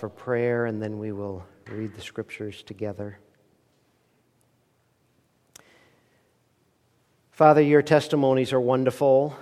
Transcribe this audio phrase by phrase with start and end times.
[0.00, 3.18] for prayer, and then we will read the scriptures together.
[7.30, 9.36] Father, your testimonies are wonderful,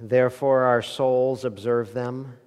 [0.00, 2.38] therefore, our souls observe them.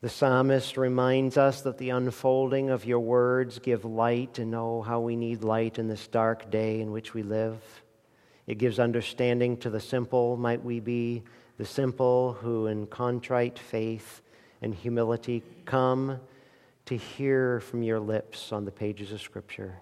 [0.00, 4.98] The psalmist reminds us that the unfolding of your words give light and know how
[4.98, 7.62] we need light in this dark day in which we live.
[8.48, 10.36] It gives understanding to the simple.
[10.36, 11.22] Might we be
[11.56, 14.22] the simple who, in contrite faith
[14.62, 16.18] and humility, come
[16.86, 19.76] to hear from your lips on the pages of Scripture.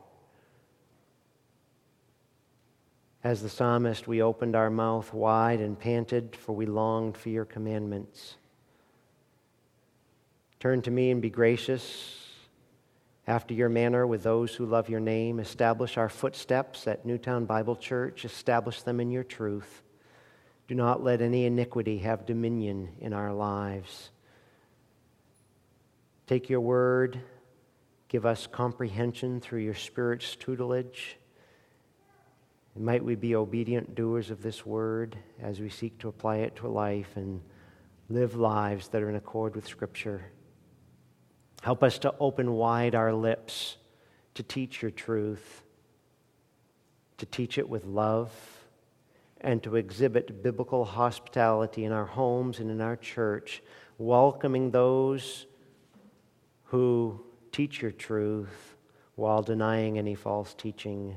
[3.22, 7.44] As the psalmist, we opened our mouth wide and panted, for we longed for your
[7.44, 8.36] commandments.
[10.58, 12.18] Turn to me and be gracious
[13.26, 15.38] after your manner with those who love your name.
[15.38, 18.24] Establish our footsteps at Newtown Bible Church.
[18.24, 19.82] Establish them in your truth.
[20.66, 24.10] Do not let any iniquity have dominion in our lives.
[26.30, 27.18] Take your word,
[28.06, 31.16] give us comprehension through your Spirit's tutelage.
[32.76, 36.54] And might we be obedient doers of this word as we seek to apply it
[36.54, 37.40] to life and
[38.08, 40.22] live lives that are in accord with Scripture.
[41.62, 43.76] Help us to open wide our lips
[44.34, 45.64] to teach your truth,
[47.18, 48.30] to teach it with love,
[49.40, 53.64] and to exhibit biblical hospitality in our homes and in our church,
[53.98, 55.46] welcoming those
[56.70, 58.76] who teach your truth
[59.16, 61.16] while denying any false teaching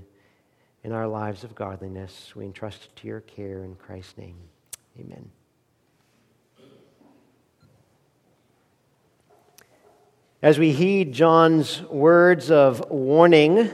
[0.84, 2.36] in our lives of godliness.
[2.36, 4.36] We entrust it to your care in Christ's name.
[5.00, 5.30] Amen.
[10.42, 13.70] As we heed John's words of warning,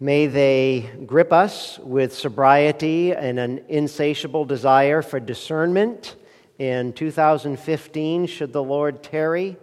[0.00, 6.16] may they grip us with sobriety and an insatiable desire for discernment
[6.58, 9.56] in 2015, should the Lord tarry.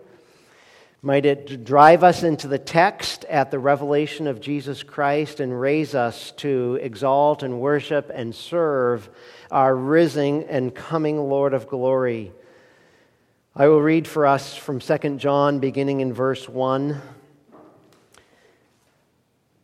[1.02, 5.95] Might it drive us into the text at the revelation of Jesus Christ and raise
[5.95, 9.09] us to exalt and worship and serve
[9.49, 12.33] our risen and coming Lord of glory.
[13.55, 17.02] I will read for us from 2 John, beginning in verse 1.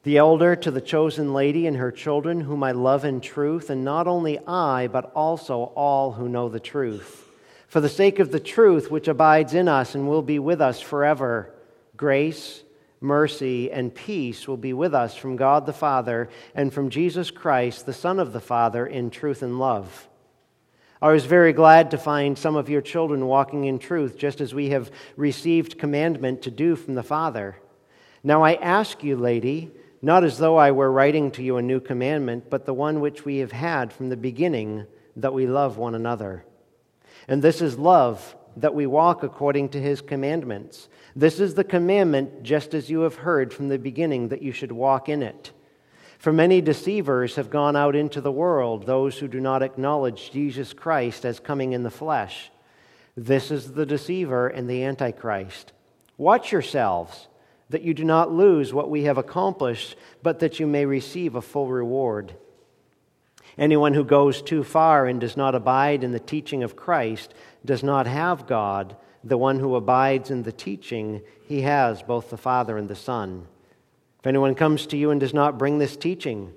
[0.03, 3.83] The elder to the chosen lady and her children, whom I love in truth, and
[3.83, 7.24] not only I, but also all who know the truth.
[7.67, 10.79] For the sake of the truth which abides in us and will be with us
[10.79, 11.53] forever,
[11.97, 12.63] grace,
[13.01, 17.85] mercy, and peace will be with us from God the Father and from Jesus Christ,
[17.85, 20.07] the Son of the Father, in truth and love.
[21.01, 24.53] I was very glad to find some of your children walking in truth, just as
[24.53, 27.57] we have received commandment to do from the Father.
[28.23, 29.71] Now I ask you, lady,
[30.01, 33.25] not as though I were writing to you a new commandment, but the one which
[33.25, 34.85] we have had from the beginning,
[35.17, 36.44] that we love one another.
[37.27, 40.87] And this is love, that we walk according to his commandments.
[41.15, 44.71] This is the commandment, just as you have heard from the beginning, that you should
[44.71, 45.51] walk in it.
[46.17, 50.73] For many deceivers have gone out into the world, those who do not acknowledge Jesus
[50.73, 52.49] Christ as coming in the flesh.
[53.17, 55.73] This is the deceiver and the antichrist.
[56.17, 57.27] Watch yourselves
[57.69, 61.41] that you do not lose what we have accomplished, but that you may receive a
[61.41, 62.35] full reward.
[63.57, 67.33] Anyone who goes too far and does not abide in the teaching of Christ
[67.63, 68.97] does not have God.
[69.23, 73.47] The one who abides in the teaching, he has both the Father and the Son.
[74.19, 76.53] If anyone comes to you and does not bring this teaching,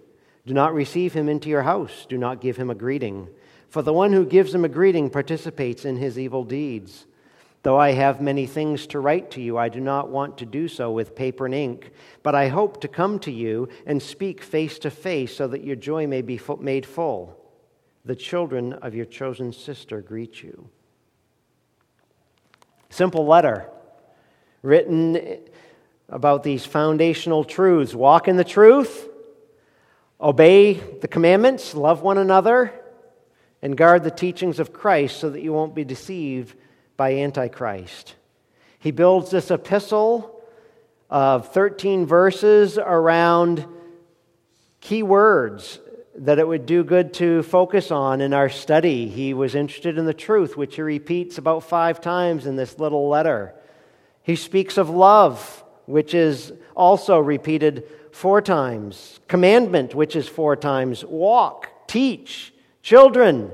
[0.46, 2.06] do not receive him into your house.
[2.08, 3.28] Do not give him a greeting.
[3.68, 7.06] For the one who gives him a greeting participates in his evil deeds.
[7.62, 10.68] Though I have many things to write to you, I do not want to do
[10.68, 11.90] so with paper and ink,
[12.22, 15.76] but I hope to come to you and speak face to face so that your
[15.76, 17.36] joy may be made full.
[18.04, 20.68] The children of your chosen sister greet you.
[22.90, 23.68] Simple letter
[24.62, 25.38] written
[26.08, 29.08] about these foundational truths walk in the truth,
[30.20, 32.72] obey the commandments, love one another,
[33.62, 36.56] and guard the teachings of Christ so that you won't be deceived
[36.98, 38.16] by Antichrist.
[38.80, 40.42] He builds this epistle
[41.08, 43.64] of 13 verses around
[44.80, 45.78] key words
[46.16, 49.06] that it would do good to focus on in our study.
[49.06, 53.08] He was interested in the truth, which he repeats about five times in this little
[53.08, 53.54] letter.
[54.24, 59.20] He speaks of love, which is also repeated four times.
[59.28, 61.04] Commandment, which is four times.
[61.04, 62.52] Walk, teach,
[62.82, 63.52] children.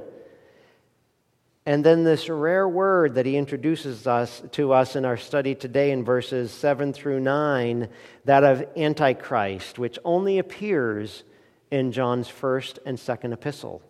[1.67, 5.93] And then this rare word that he introduces us to us in our study today
[5.93, 7.89] in verses 7 through 9,
[8.27, 11.25] that of Antichrist, which only appears
[11.71, 13.81] in John's first and second epistle.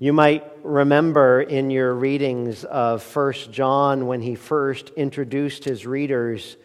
[0.00, 6.56] You might remember in your readings of 1 John when he first introduced his readers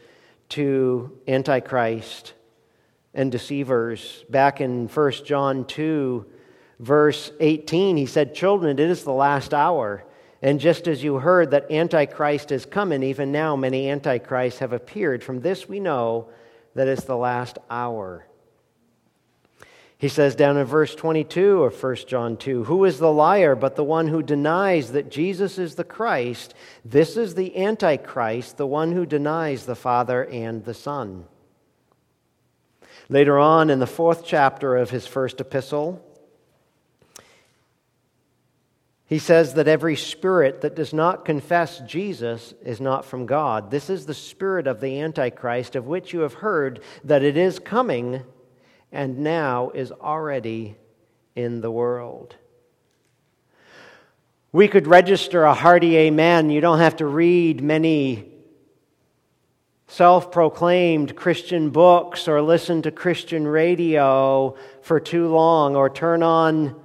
[0.50, 2.34] to Antichrist
[3.14, 4.26] and deceivers.
[4.32, 6.26] Back in 1 John 2,
[6.80, 10.04] verse 18, he said, Children, it is the last hour.
[10.42, 15.24] And just as you heard that Antichrist is coming, even now many Antichrists have appeared.
[15.24, 16.30] From this we know
[16.76, 18.26] that it's the last hour.
[19.98, 23.76] He says down in verse 22 of 1 John 2 Who is the liar but
[23.76, 26.54] the one who denies that Jesus is the Christ?
[26.86, 31.26] This is the Antichrist, the one who denies the Father and the Son.
[33.10, 36.02] Later on in the fourth chapter of his first epistle,
[39.10, 43.72] he says that every spirit that does not confess Jesus is not from God.
[43.72, 47.58] This is the spirit of the Antichrist, of which you have heard that it is
[47.58, 48.22] coming
[48.92, 50.78] and now is already
[51.36, 52.36] in the world.
[54.52, 56.52] We could register a hearty amen.
[56.52, 58.30] You don't have to read many
[59.88, 66.80] self proclaimed Christian books or listen to Christian radio for too long or turn on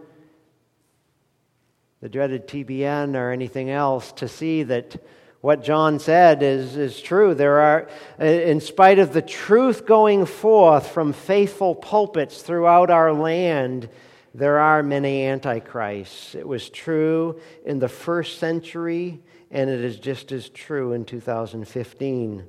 [2.05, 5.03] the dreaded TBN or anything else to see that
[5.41, 7.35] what John said is, is true.
[7.35, 7.89] There are,
[8.21, 13.89] uh, in spite of the truth going forth from faithful pulpits throughout our land,
[14.35, 16.35] there are many antichrists.
[16.35, 22.45] It was true in the first century, and it is just as true in 2015.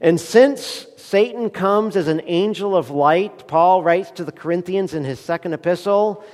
[0.00, 5.04] And since Satan comes as an angel of light, Paul writes to the Corinthians in
[5.04, 6.24] his second epistle,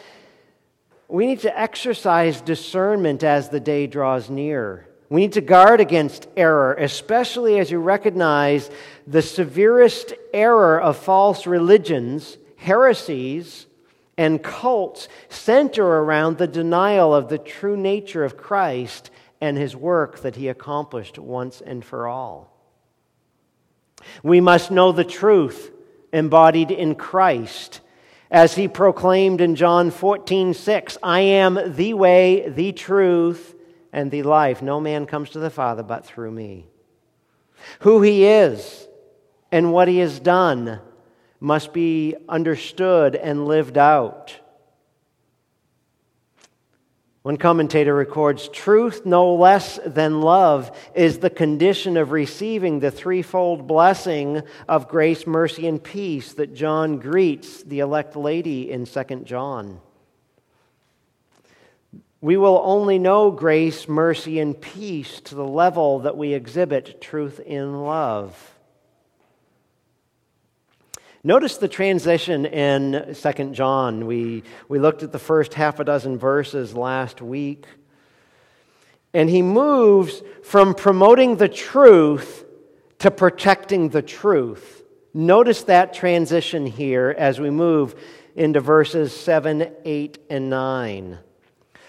[1.08, 4.87] we need to exercise discernment as the day draws near.
[5.08, 8.70] We need to guard against error, especially as you recognize
[9.06, 13.67] the severest error of false religions, heresies,
[14.19, 19.11] and cults center around the denial of the true nature of Christ
[19.41, 22.52] and his work that he accomplished once and for all.
[24.23, 25.70] We must know the truth
[26.12, 27.81] embodied in Christ
[28.31, 33.55] as he proclaimed in John 14, 6, I am the way, the truth,
[33.93, 34.62] and the life.
[34.62, 36.67] No man comes to the Father but through me.
[37.81, 38.87] Who he is
[39.50, 40.81] and what he has done
[41.40, 44.38] must be understood and lived out.
[47.26, 53.67] One commentator records truth, no less than love, is the condition of receiving the threefold
[53.67, 59.81] blessing of grace, mercy, and peace that John greets the elect lady in 2 John.
[62.20, 67.40] We will only know grace, mercy, and peace to the level that we exhibit truth
[67.40, 68.56] in love.
[71.26, 74.06] Notice the transition in 2 John.
[74.06, 77.67] We, we looked at the first half a dozen verses last week.
[79.12, 82.44] And he moves from promoting the truth
[83.00, 84.84] to protecting the truth.
[85.12, 87.96] Notice that transition here as we move
[88.37, 91.19] into verses 7, 8, and 9.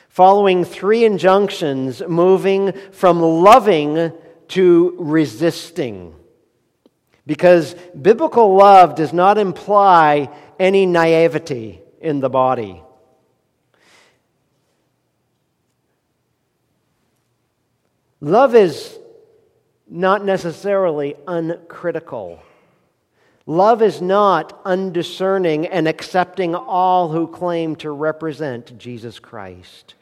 [0.09, 4.13] Following three injunctions, moving from loving
[4.47, 6.15] to resisting
[7.27, 12.81] because biblical love does not imply any naivety in the body.
[18.21, 18.97] Love is
[19.87, 22.41] not necessarily uncritical.
[23.45, 29.95] Love is not undiscerning and accepting all who claim to represent Jesus Christ.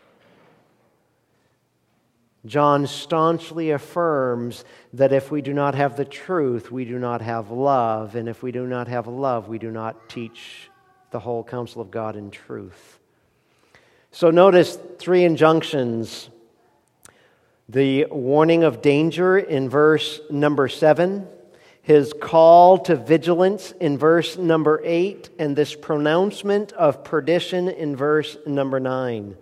[2.45, 7.49] John staunchly affirms that if we do not have the truth, we do not have
[7.49, 8.15] love.
[8.15, 10.69] And if we do not have love, we do not teach
[11.11, 12.99] the whole counsel of God in truth.
[14.11, 16.29] So notice three injunctions
[17.67, 21.27] the warning of danger in verse number seven,
[21.81, 28.37] his call to vigilance in verse number eight, and this pronouncement of perdition in verse
[28.45, 29.35] number nine.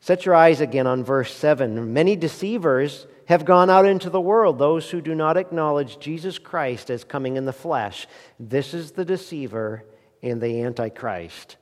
[0.00, 1.92] Set your eyes again on verse 7.
[1.92, 6.90] Many deceivers have gone out into the world, those who do not acknowledge Jesus Christ
[6.90, 8.08] as coming in the flesh.
[8.38, 9.84] This is the deceiver
[10.22, 11.56] and the Antichrist.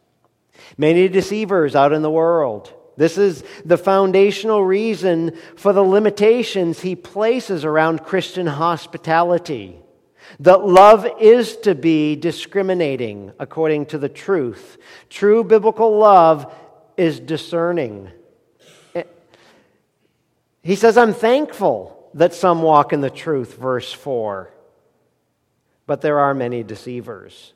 [0.76, 2.72] Many deceivers out in the world.
[2.96, 9.78] This is the foundational reason for the limitations he places around Christian hospitality.
[10.40, 14.78] That love is to be discriminating according to the truth.
[15.08, 16.52] True biblical love
[16.96, 18.10] is discerning.
[20.62, 24.50] He says, I'm thankful that some walk in the truth, verse 4,
[25.86, 27.52] but there are many deceivers.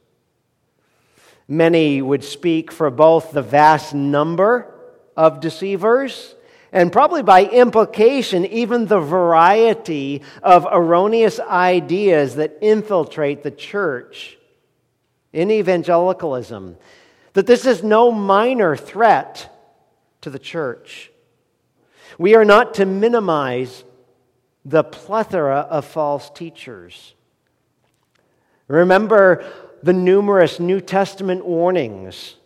[1.48, 4.72] Many would speak for both the vast number
[5.16, 6.34] of deceivers
[6.72, 14.38] and probably by implication, even the variety of erroneous ideas that infiltrate the church
[15.34, 16.78] in evangelicalism.
[17.34, 19.54] That this is no minor threat
[20.22, 21.11] to the church.
[22.18, 23.84] We are not to minimize
[24.64, 27.14] the plethora of false teachers.
[28.68, 29.44] Remember
[29.82, 32.36] the numerous New Testament warnings.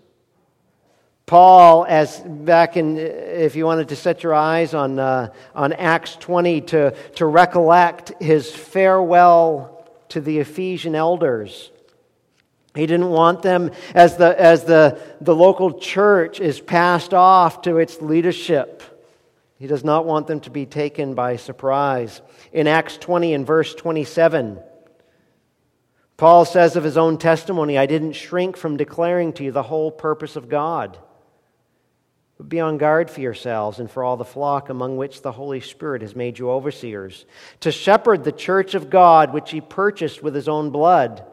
[1.27, 6.15] Paul, as back in, if you wanted to set your eyes on, uh, on Acts
[6.17, 11.73] 20 to, to recollect his farewell to the Ephesian elders.
[12.77, 17.79] He didn't want them, as the, as the, the local church is passed off to
[17.79, 18.83] its leadership,
[19.59, 22.21] he does not want them to be taken by surprise.
[22.53, 24.61] In Acts 20 and verse 27,
[26.17, 29.91] Paul says of his own testimony, I didn't shrink from declaring to you the whole
[29.91, 30.99] purpose of God.
[32.37, 35.61] But be on guard for yourselves and for all the flock among which the Holy
[35.61, 37.25] Spirit has made you overseers,
[37.61, 41.25] to shepherd the church of God which he purchased with his own blood.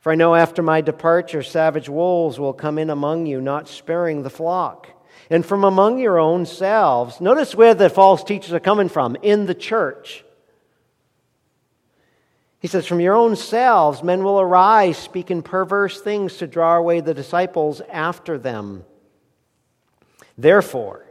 [0.00, 4.22] For I know after my departure, savage wolves will come in among you, not sparing
[4.22, 4.88] the flock.
[5.30, 9.46] And from among your own selves, notice where the false teachers are coming from in
[9.46, 10.24] the church.
[12.60, 17.00] He says, From your own selves, men will arise, speaking perverse things to draw away
[17.00, 18.84] the disciples after them.
[20.36, 21.04] Therefore,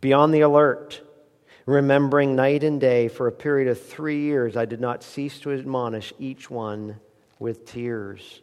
[0.00, 1.02] be on the alert,
[1.66, 5.52] remembering night and day for a period of three years I did not cease to
[5.52, 7.00] admonish each one
[7.38, 8.40] with tears.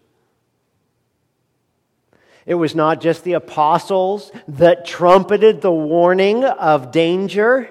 [2.52, 7.70] It was not just the apostles that trumpeted the warning of danger.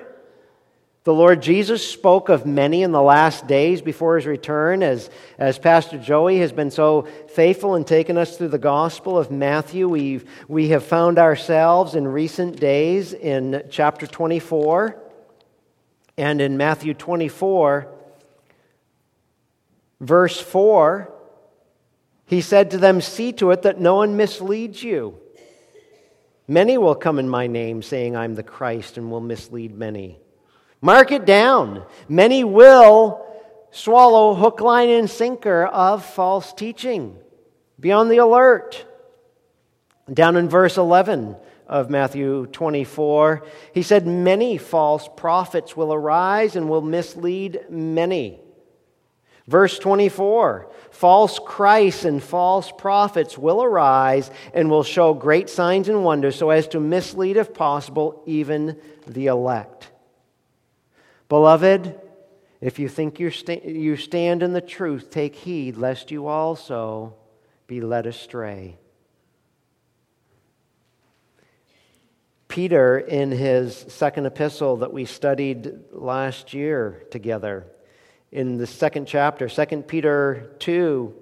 [1.05, 5.59] The Lord Jesus spoke of many in the last days before his return, as, as
[5.59, 9.87] Pastor Joey has been so faithful in taking us through the Gospel of Matthew.
[9.87, 14.99] We've, we have found ourselves in recent days in chapter 24.
[16.17, 17.87] And in Matthew 24,
[20.01, 21.13] verse 4,
[22.31, 25.19] he said to them, See to it that no one misleads you.
[26.47, 30.21] Many will come in my name, saying, I'm the Christ, and will mislead many.
[30.81, 31.85] Mark it down.
[32.09, 33.27] Many will
[33.73, 37.19] swallow hook, line, and sinker of false teaching.
[37.81, 38.85] Be on the alert.
[40.13, 41.35] Down in verse 11
[41.67, 43.45] of Matthew 24,
[43.75, 48.40] he said, Many false prophets will arise and will mislead many.
[49.51, 56.05] Verse 24 false Christs and false prophets will arise and will show great signs and
[56.05, 58.79] wonders so as to mislead, if possible, even
[59.09, 59.91] the elect.
[61.29, 62.01] Beloved,
[62.61, 63.33] if you think you
[63.65, 67.17] you stand in the truth, take heed lest you also
[67.67, 68.79] be led astray.
[72.47, 77.67] Peter, in his second epistle that we studied last year together,
[78.33, 81.15] in the second chapter, 2 Peter 2,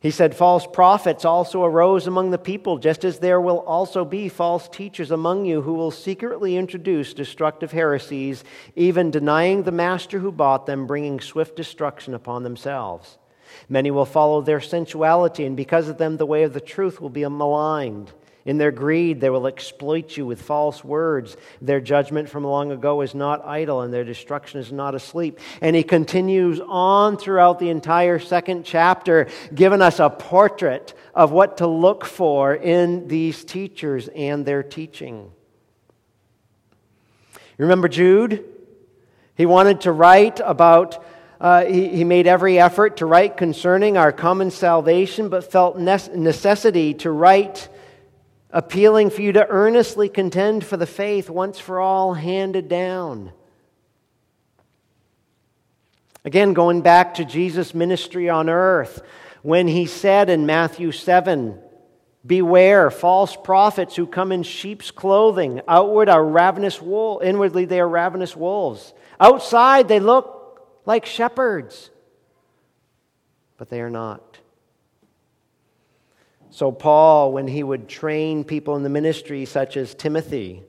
[0.00, 4.30] he said, False prophets also arose among the people, just as there will also be
[4.30, 8.42] false teachers among you who will secretly introduce destructive heresies,
[8.74, 13.18] even denying the master who bought them, bringing swift destruction upon themselves.
[13.68, 17.10] Many will follow their sensuality, and because of them, the way of the truth will
[17.10, 18.10] be maligned.
[18.44, 21.36] In their greed, they will exploit you with false words.
[21.60, 25.38] Their judgment from long ago is not idle, and their destruction is not asleep.
[25.60, 31.58] And he continues on throughout the entire second chapter, giving us a portrait of what
[31.58, 35.30] to look for in these teachers and their teaching.
[37.58, 38.46] Remember Jude?
[39.34, 41.04] He wanted to write about.
[41.38, 46.92] Uh, he, he, made every effort to write concerning our common salvation, but felt necessity
[46.92, 47.69] to write
[48.52, 53.32] appealing for you to earnestly contend for the faith once for all handed down.
[56.24, 59.02] Again, going back to Jesus' ministry on earth,
[59.42, 61.58] when he said in Matthew 7,
[62.26, 65.62] Beware false prophets who come in sheep's clothing.
[65.66, 68.92] Outward are ravenous wolves, inwardly they are ravenous wolves.
[69.18, 71.88] Outside they look like shepherds,
[73.56, 74.29] but they are not.
[76.60, 80.62] So, Paul, when he would train people in the ministry, such as Timothy,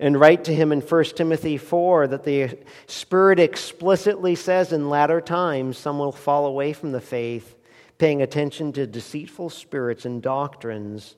[0.00, 2.58] and write to him in 1 Timothy 4 that the
[2.88, 7.54] Spirit explicitly says in latter times some will fall away from the faith,
[7.98, 11.14] paying attention to deceitful spirits and doctrines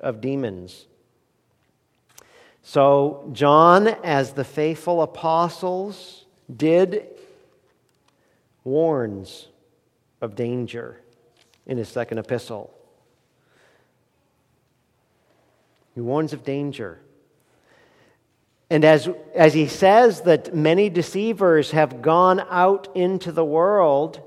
[0.00, 0.86] of demons.
[2.62, 6.24] So, John, as the faithful apostles
[6.56, 7.06] did,
[8.64, 9.48] warns
[10.22, 11.02] of danger.
[11.66, 12.72] in his second epistle.
[15.96, 17.00] He warns of danger.
[18.68, 24.20] And as, as he says that many deceivers have gone out into the world,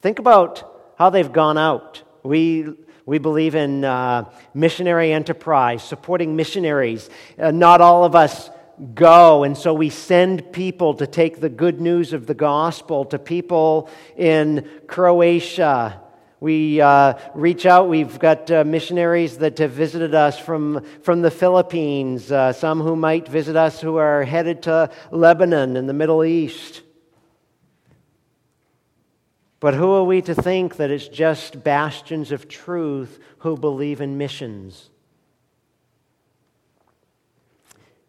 [0.00, 2.04] think about how they've gone out.
[2.22, 2.68] We,
[3.04, 7.10] we believe in uh, missionary enterprise, supporting missionaries.
[7.36, 8.48] Uh, not all of us
[8.94, 13.18] go, and so we send people to take the good news of the gospel to
[13.18, 16.00] people in Croatia
[16.40, 17.88] we uh, reach out.
[17.88, 22.96] We've got uh, missionaries that have visited us from, from the Philippines, uh, some who
[22.96, 26.80] might visit us who are headed to Lebanon and the Middle East.
[29.60, 34.16] But who are we to think that it's just bastions of truth who believe in
[34.16, 34.88] missions?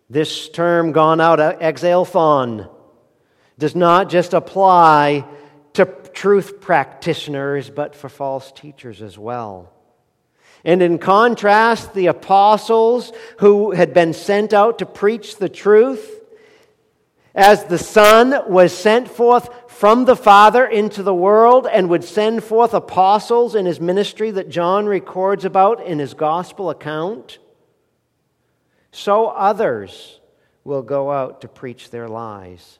[0.10, 2.70] This term, gone out, exelthon,
[3.58, 5.26] does not just apply
[6.22, 9.74] truth practitioners, but for false teachers as well.
[10.64, 16.22] And in contrast, the apostles who had been sent out to preach the truth,
[17.34, 22.44] as the Son was sent forth from the Father into the world and would send
[22.44, 27.40] forth apostles in his ministry that John records about in his gospel account,
[28.92, 30.20] so others
[30.64, 32.78] will go out to preach their lies.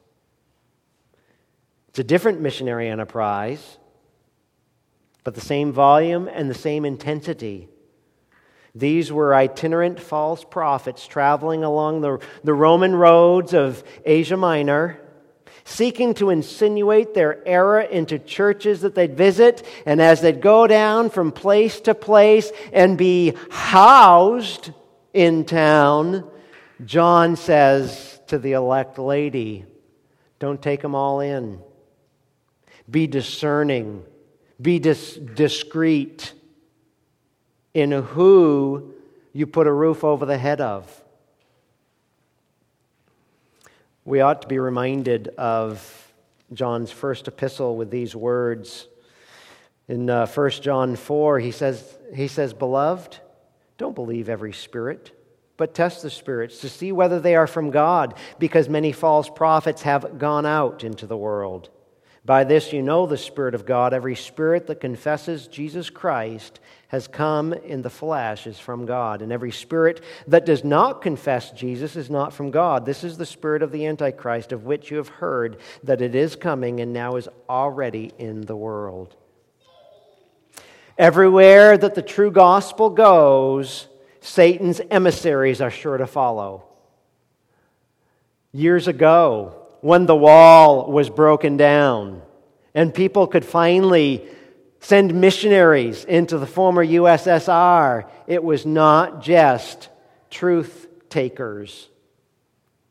[1.92, 3.78] It's a different missionary enterprise,
[5.26, 7.68] but the same volume and the same intensity.
[8.74, 15.02] These were itinerant false prophets traveling along the, the Roman roads of Asia Minor,
[15.66, 19.62] seeking to insinuate their error into churches that they'd visit.
[19.86, 24.72] And as they'd go down from place to place and be housed
[25.14, 26.26] in town,
[26.86, 29.66] John says to the elect lady,
[30.40, 31.60] Don't take them all in.
[32.90, 34.04] Be discerning.
[34.62, 36.34] Be dis- discreet
[37.74, 38.94] in who
[39.34, 41.04] you put a roof over the head of.
[44.04, 46.12] We ought to be reminded of
[46.54, 48.88] John's first epistle with these words.
[49.88, 53.20] In uh, 1 John 4, he says, he says, Beloved,
[53.78, 55.18] don't believe every spirit,
[55.58, 59.84] but test the spirits to see whether they are from God, because many false prophets
[59.84, 61.70] have gone out into the world.
[62.24, 63.94] By this you know the Spirit of God.
[63.94, 69.22] Every spirit that confesses Jesus Christ has come in the flesh is from God.
[69.22, 72.86] And every spirit that does not confess Jesus is not from God.
[72.86, 76.36] This is the spirit of the Antichrist, of which you have heard that it is
[76.36, 79.16] coming and now is already in the world.
[80.98, 83.88] Everywhere that the true gospel goes,
[84.20, 86.66] Satan's emissaries are sure to follow.
[88.52, 92.22] Years ago, when the wall was broken down
[92.74, 94.26] and people could finally
[94.80, 99.90] send missionaries into the former USSR, it was not just
[100.30, 101.90] truth takers,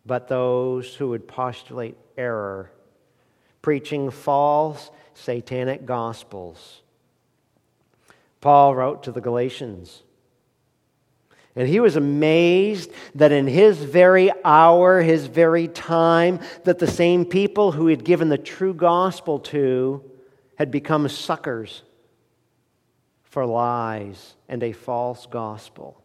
[0.04, 2.70] but those who would postulate error,
[3.62, 6.82] preaching false satanic gospels.
[8.40, 10.02] Paul wrote to the Galatians
[11.56, 17.24] and he was amazed that in his very hour, his very time, that the same
[17.24, 20.04] people who he had given the true gospel to
[20.56, 21.82] had become suckers
[23.24, 26.02] for lies and a false gospel.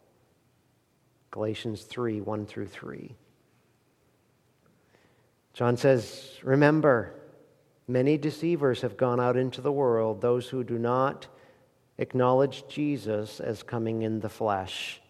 [1.29, 3.15] Galatians 3 1 through 3.
[5.53, 7.13] John says, Remember,
[7.87, 11.27] many deceivers have gone out into the world, those who do not
[11.97, 15.01] acknowledge Jesus as coming in the flesh.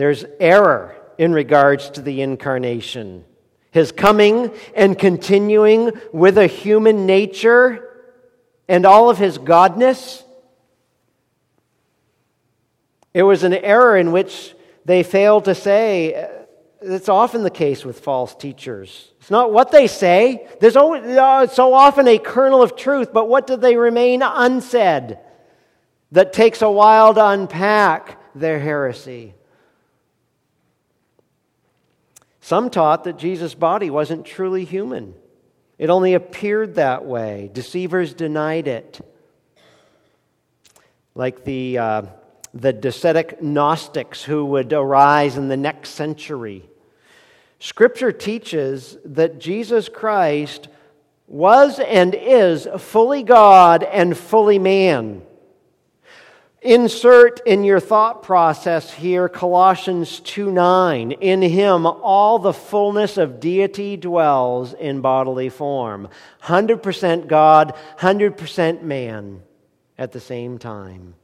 [0.00, 3.26] There's error in regards to the incarnation.
[3.70, 7.86] His coming and continuing with a human nature
[8.66, 10.24] and all of his godness.
[13.12, 14.54] It was an error in which
[14.86, 16.30] they failed to say,
[16.80, 19.12] it's often the case with false teachers.
[19.20, 20.48] It's not what they say.
[20.60, 25.18] There's always, uh, so often a kernel of truth, but what do they remain unsaid
[26.12, 29.34] that takes a while to unpack their heresy?
[32.50, 35.14] Some taught that Jesus' body wasn't truly human,
[35.78, 37.48] it only appeared that way.
[37.52, 38.98] Deceivers denied it.
[41.14, 42.02] Like the, uh,
[42.52, 46.68] the Docetic Gnostics who would arise in the next century.
[47.60, 50.66] Scripture teaches that Jesus Christ
[51.28, 55.22] was and is fully God and fully man.
[56.62, 61.12] Insert in your thought process here Colossians 2 9.
[61.12, 66.08] In him all the fullness of deity dwells in bodily form.
[66.42, 69.42] 100% God, 100% man.
[69.96, 71.14] at the same time.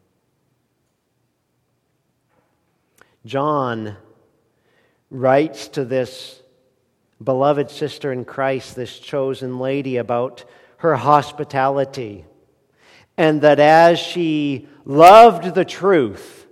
[3.24, 3.96] John
[5.10, 6.42] writes to this
[7.22, 10.44] beloved sister in Christ, this chosen lady, about
[10.78, 12.26] her hospitality.
[13.16, 16.46] And that as she loved the truth,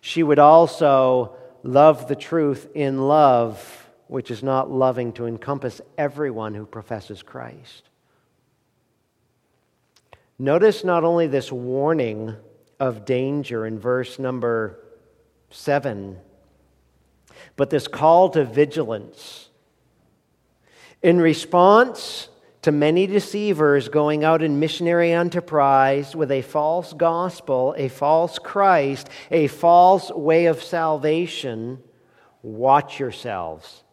[0.00, 6.54] she would also love the truth in love, which is not loving to encompass everyone
[6.54, 7.88] who professes Christ.
[10.38, 12.36] Notice not only this warning
[12.78, 14.78] of danger in verse number
[15.50, 16.18] 7,
[17.56, 19.48] but this call to vigilance.
[21.02, 22.28] In response
[22.66, 29.08] to many deceivers going out in missionary enterprise with a false gospel, a false Christ,
[29.30, 31.78] a false way of salvation,
[32.42, 33.84] watch yourselves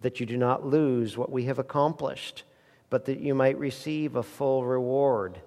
[0.00, 2.44] that you do not lose what we have accomplished,
[2.88, 5.38] but that you might receive a full reward.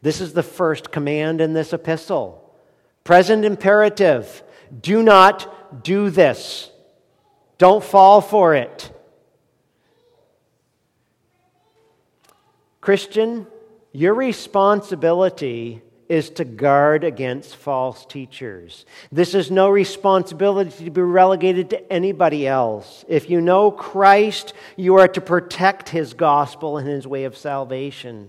[0.00, 2.50] This is the first command in this epistle.
[3.04, 4.42] Present imperative
[4.80, 6.70] do not do this.
[7.58, 8.90] Don't fall for it.
[12.86, 13.48] Christian,
[13.90, 18.86] your responsibility is to guard against false teachers.
[19.10, 23.04] This is no responsibility to be relegated to anybody else.
[23.08, 28.28] If you know Christ, you are to protect his gospel and his way of salvation.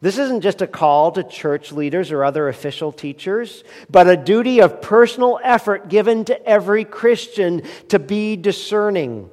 [0.00, 4.60] This isn't just a call to church leaders or other official teachers, but a duty
[4.60, 9.30] of personal effort given to every Christian to be discerning.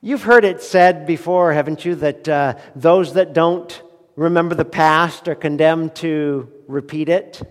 [0.00, 3.82] You've heard it said before, haven't you, that uh, those that don't
[4.16, 7.42] remember the past are condemned to repeat it?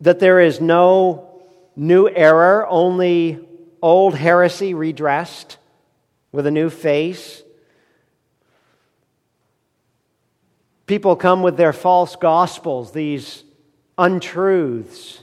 [0.00, 1.40] That there is no
[1.76, 3.46] new error, only
[3.80, 5.58] old heresy redressed?
[6.32, 7.42] with a new face.
[10.86, 13.44] People come with their false gospels, these
[13.96, 15.22] untruths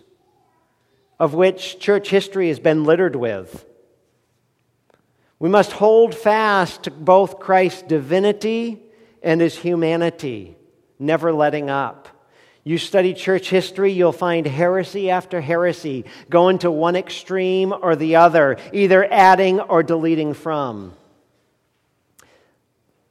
[1.19, 3.65] of which church history has been littered with.
[5.39, 8.81] We must hold fast to both Christ's divinity
[9.23, 10.57] and his humanity,
[10.99, 12.09] never letting up.
[12.65, 18.17] You study church history, you'll find heresy after heresy going to one extreme or the
[18.17, 20.93] other, either adding or deleting from.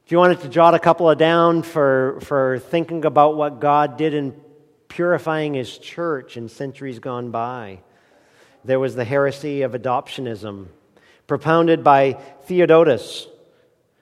[0.05, 3.97] If you wanted to jot a couple of down for, for thinking about what God
[3.97, 4.39] did in
[4.89, 7.81] purifying his church in centuries gone by,
[8.65, 10.69] there was the heresy of adoptionism,
[11.29, 12.15] propounded by
[12.47, 13.29] Theodotus,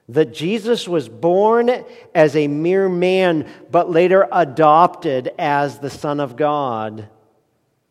[0.08, 1.70] that Jesus was born
[2.14, 7.08] as a mere man, but later adopted as the Son of God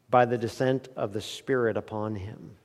[0.09, 2.55] by the descent of the Spirit upon him.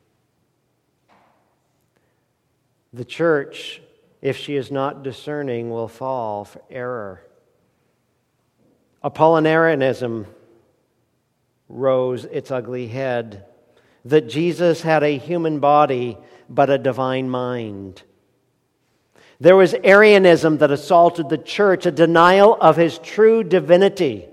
[2.95, 3.83] The church
[4.23, 7.23] if she is not discerning, will fall for error.
[9.03, 10.27] Apollinarianism
[11.69, 13.47] rose its ugly head
[14.05, 16.19] that Jesus had a human body
[16.51, 18.03] but a divine mind.
[19.39, 24.27] There was Arianism that assaulted the church, a denial of his true divinity,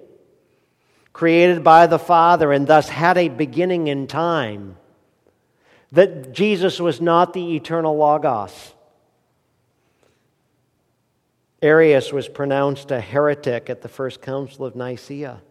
[1.14, 4.76] created by the Father and thus had a beginning in time.
[5.94, 8.74] That Jesus was not the eternal Logos.
[11.62, 15.42] Arius was pronounced a heretic at the First Council of Nicaea.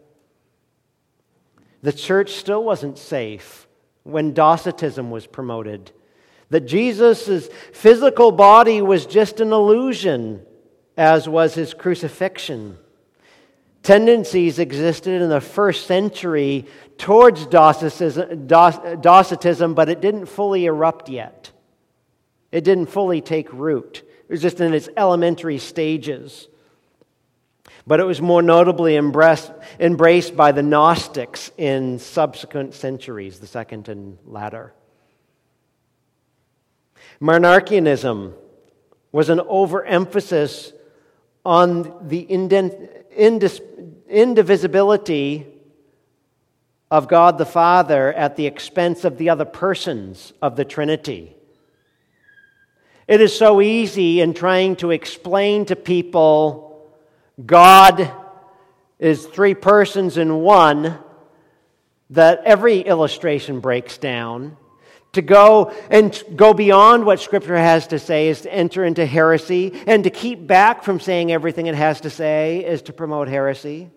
[1.81, 3.67] The church still wasn't safe
[4.03, 5.91] when Docetism was promoted.
[6.49, 10.41] That Jesus' physical body was just an illusion,
[10.95, 12.77] as was his crucifixion.
[13.83, 16.65] Tendencies existed in the first century
[16.97, 21.51] towards Docetism, Docetism, but it didn't fully erupt yet.
[22.51, 24.03] It didn't fully take root.
[24.27, 26.47] It was just in its elementary stages.
[27.85, 34.17] But it was more notably embraced by the Gnostics in subsequent centuries, the second and
[34.25, 34.73] latter.
[37.21, 38.33] Monarchianism
[39.11, 40.73] was an overemphasis
[41.45, 42.21] on the
[44.09, 45.47] indivisibility
[46.91, 51.35] of God the Father at the expense of the other persons of the Trinity.
[53.07, 56.89] It is so easy in trying to explain to people
[57.45, 58.11] God
[58.99, 60.97] is three persons in one
[62.09, 64.57] that every illustration breaks down.
[65.13, 69.73] To go and go beyond what Scripture has to say is to enter into heresy,
[69.87, 73.89] and to keep back from saying everything it has to say is to promote heresy.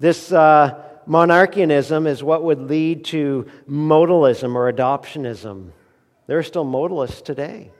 [0.00, 5.70] This uh, monarchianism is what would lead to modalism or adoptionism
[6.26, 7.70] There are still modalists today.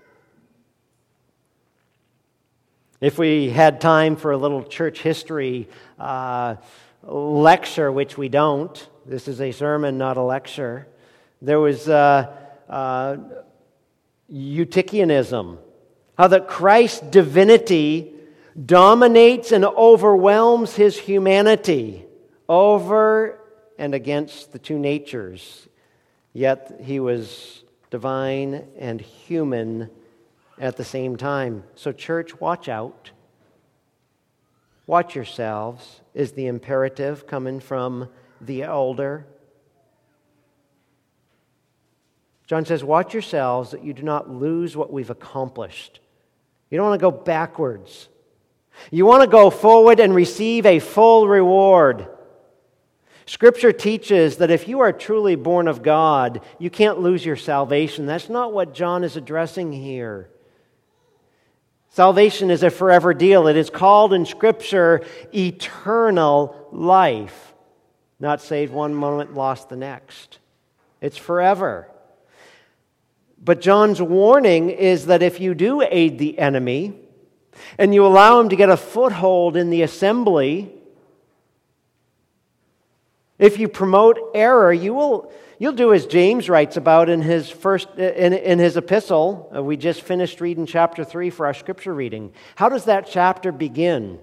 [3.00, 5.68] If we had time for a little church history
[5.98, 6.56] uh,
[7.02, 10.86] lecture, which we don't, this is a sermon, not a lecture,
[11.42, 12.34] there was uh,
[12.68, 13.16] uh,
[14.32, 15.58] Eutychianism,
[16.16, 18.14] how that Christ's divinity
[18.64, 22.06] dominates and overwhelms his humanity
[22.48, 23.40] over
[23.76, 25.68] and against the two natures.
[26.32, 29.90] Yet he was divine and human
[30.58, 31.64] at the same time.
[31.74, 33.10] So, church, watch out.
[34.86, 38.08] Watch yourselves, is the imperative coming from
[38.40, 39.26] the elder.
[42.52, 46.00] John says, Watch yourselves that you do not lose what we've accomplished.
[46.68, 48.10] You don't want to go backwards.
[48.90, 52.08] You want to go forward and receive a full reward.
[53.24, 58.04] Scripture teaches that if you are truly born of God, you can't lose your salvation.
[58.04, 60.28] That's not what John is addressing here.
[61.88, 63.46] Salvation is a forever deal.
[63.46, 67.54] It is called in Scripture eternal life.
[68.20, 70.38] Not saved one moment, lost the next.
[71.00, 71.88] It's forever.
[73.44, 76.94] But John's warning is that if you do aid the enemy
[77.76, 80.72] and you allow him to get a foothold in the assembly,
[83.38, 87.88] if you promote error, you will you'll do as James writes about in his first
[87.96, 89.50] in, in his epistle.
[89.54, 92.32] Uh, we just finished reading chapter 3 for our scripture reading.
[92.54, 94.20] How does that chapter begin?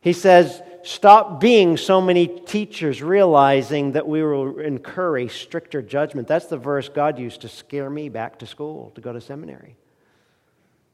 [0.00, 6.28] He says, Stop being so many teachers, realizing that we will incur a stricter judgment.
[6.28, 9.76] That's the verse God used to scare me back to school, to go to seminary.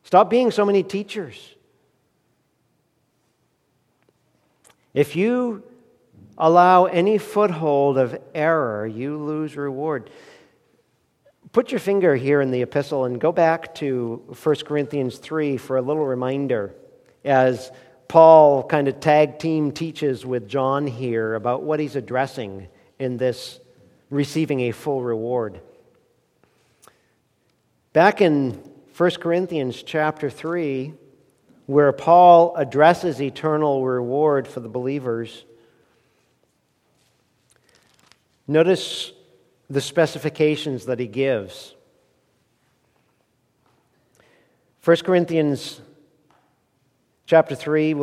[0.05, 1.57] Stop being so many teachers.
[4.95, 5.65] If you
[6.39, 10.09] allow any foothold of error, you lose reward.
[11.51, 15.79] Put your finger here in the epistle and go back to 1 Corinthians 3 for
[15.79, 16.77] a little reminder
[17.25, 17.73] as
[18.11, 22.67] Paul kind of tag team teaches with John here about what he's addressing
[22.99, 23.61] in this
[24.11, 25.61] receiving a full reward.
[27.93, 28.61] Back in
[28.97, 30.93] 1 Corinthians chapter 3,
[31.67, 35.45] where Paul addresses eternal reward for the believers,
[38.49, 39.13] Notice
[39.69, 41.77] the specifications that he gives.
[44.85, 45.81] 1 Corinthians
[47.31, 47.95] chapter 3,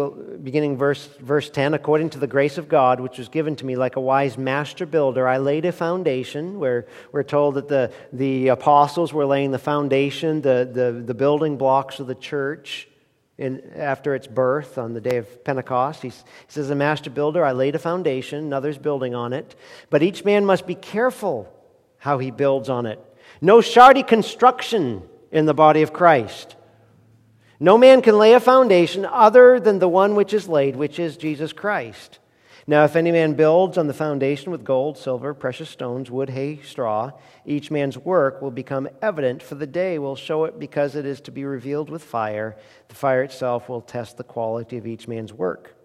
[0.41, 3.75] beginning verse, verse 10 according to the grace of God, which was given to me
[3.75, 8.47] like a wise master builder, I laid a foundation where we're told that the, the
[8.47, 12.87] apostles were laying the foundation, the, the, the building blocks of the church
[13.37, 16.03] in, after its birth on the day of Pentecost.
[16.03, 16.13] he
[16.47, 19.57] says, A master builder, I laid a foundation, another's building on it.
[19.89, 21.53] But each man must be careful
[21.97, 23.03] how he builds on it.
[23.41, 25.01] No shardy construction
[25.33, 26.55] in the body of Christ.
[27.59, 31.17] No man can lay a foundation other than the one which is laid, which is
[31.17, 32.19] Jesus Christ.
[32.69, 36.59] Now, if any man builds on the foundation with gold, silver, precious stones, wood, hay,
[36.61, 37.11] straw,
[37.45, 41.21] each man's work will become evident, for the day will show it because it is
[41.21, 42.57] to be revealed with fire.
[42.89, 45.75] The fire itself will test the quality of each man's work.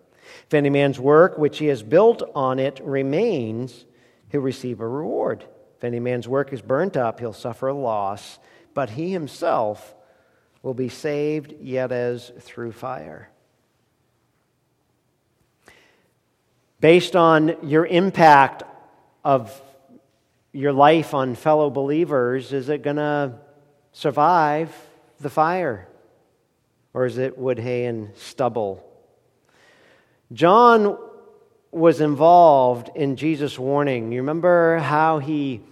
[0.47, 3.87] If any man's work which he has built on it remains,
[4.31, 5.45] he'll receive a reward.
[5.79, 8.41] If any man's work is burnt up, he'll suffer a loss,
[8.75, 9.95] but he himself
[10.62, 13.33] will be saved, yet as through fire.
[16.83, 18.64] based on your impact
[19.25, 19.62] of
[20.53, 23.33] your life on fellow believers, is it going to
[23.92, 24.75] survive
[25.20, 25.88] the fire?
[26.92, 28.85] Or is it wood, hay, and stubble?
[30.33, 30.98] John
[31.70, 34.11] was involved in Jesus' warning.
[34.11, 35.62] You remember how he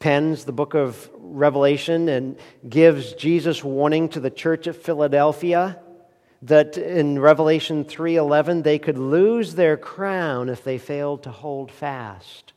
[0.00, 2.36] pens the book of Revelation and
[2.68, 5.78] gives Jesus' warning to the church at Philadelphia?
[6.42, 12.52] that in Revelation 3:11 they could lose their crown if they failed to hold fast.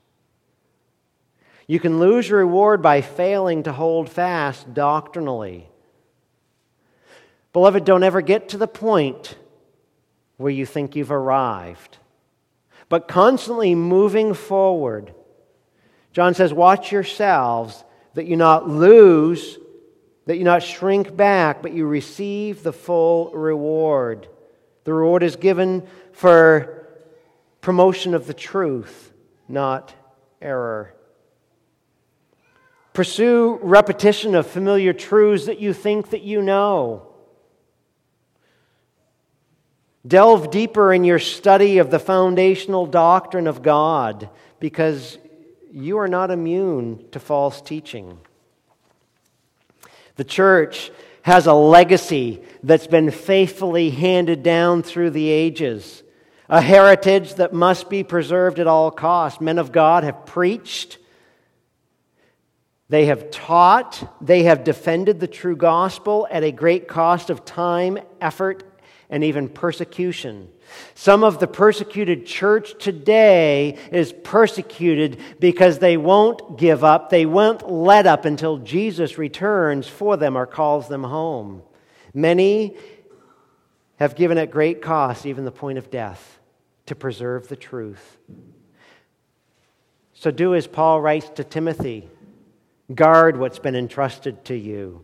[1.68, 5.70] You can lose your reward by failing to hold fast doctrinally.
[7.52, 9.38] Beloved, don't ever get to the point
[10.38, 11.98] where you think you've arrived,
[12.90, 15.14] but constantly moving forward.
[16.14, 19.58] John says, Watch yourselves that you not lose
[20.26, 24.28] that you not shrink back, but you receive the full reward.
[24.86, 26.88] The reward is given for
[27.62, 29.14] promotion of the truth,
[29.48, 29.94] not
[30.42, 30.94] error.
[32.94, 37.10] Pursue repetition of familiar truths that you think that you know.
[40.06, 45.18] Delve deeper in your study of the foundational doctrine of God because
[45.74, 48.20] you are not immune to false teaching.
[50.16, 50.92] The church
[51.24, 56.04] has a legacy that's been faithfully handed down through the ages,
[56.48, 59.42] a heritage that must be preserved at all costs.
[59.42, 61.00] Men of God have preached,
[62.90, 67.98] they have taught, they have defended the true gospel at a great cost of time,
[68.22, 68.64] effort,
[69.10, 70.50] and even persecution.
[70.96, 77.72] Some of the persecuted church today is persecuted because they won't give up, they won't
[77.72, 81.62] let up until Jesus returns for them or calls them home.
[82.14, 82.78] Many
[83.98, 86.40] have given at great cost, even the point of death,
[86.86, 88.18] to preserve the truth.
[90.14, 92.10] So do as Paul writes to Timothy
[92.94, 95.04] guard what's been entrusted to you.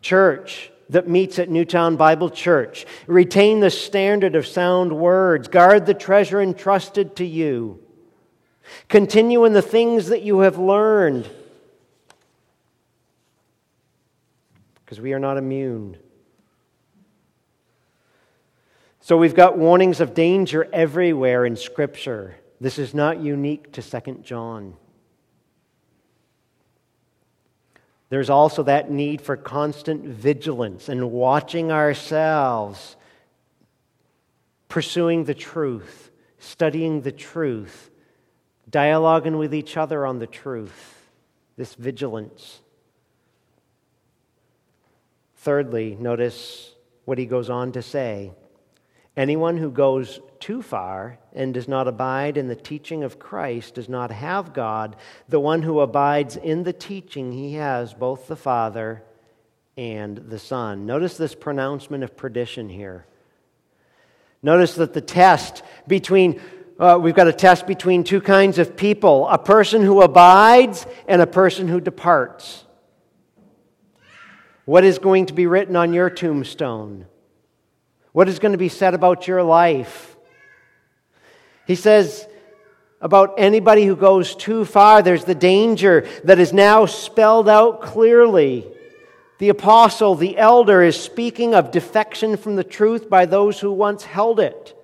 [0.00, 2.86] Church, that meets at Newtown Bible Church.
[3.06, 5.48] Retain the standard of sound words.
[5.48, 7.80] Guard the treasure entrusted to you.
[8.88, 11.28] Continue in the things that you have learned.
[14.84, 15.96] Because we are not immune.
[19.00, 22.36] So we've got warnings of danger everywhere in Scripture.
[22.60, 24.76] This is not unique to 2 John.
[28.14, 32.94] There's also that need for constant vigilance and watching ourselves,
[34.68, 37.90] pursuing the truth, studying the truth,
[38.70, 41.10] dialoguing with each other on the truth.
[41.56, 42.60] This vigilance.
[45.38, 46.72] Thirdly, notice
[47.06, 48.30] what he goes on to say.
[49.16, 53.88] Anyone who goes too far and does not abide in the teaching of Christ does
[53.88, 54.94] not have God.
[55.26, 59.02] The one who abides in the teaching, he has both the Father
[59.78, 60.84] and the Son.
[60.84, 63.06] Notice this pronouncement of perdition here.
[64.42, 66.38] Notice that the test between,
[66.78, 71.22] uh, we've got a test between two kinds of people a person who abides and
[71.22, 72.64] a person who departs.
[74.66, 77.06] What is going to be written on your tombstone?
[78.12, 80.13] What is going to be said about your life?
[81.66, 82.26] He says
[83.00, 88.66] about anybody who goes too far, there's the danger that is now spelled out clearly.
[89.38, 94.04] The apostle, the elder, is speaking of defection from the truth by those who once
[94.04, 94.74] held it.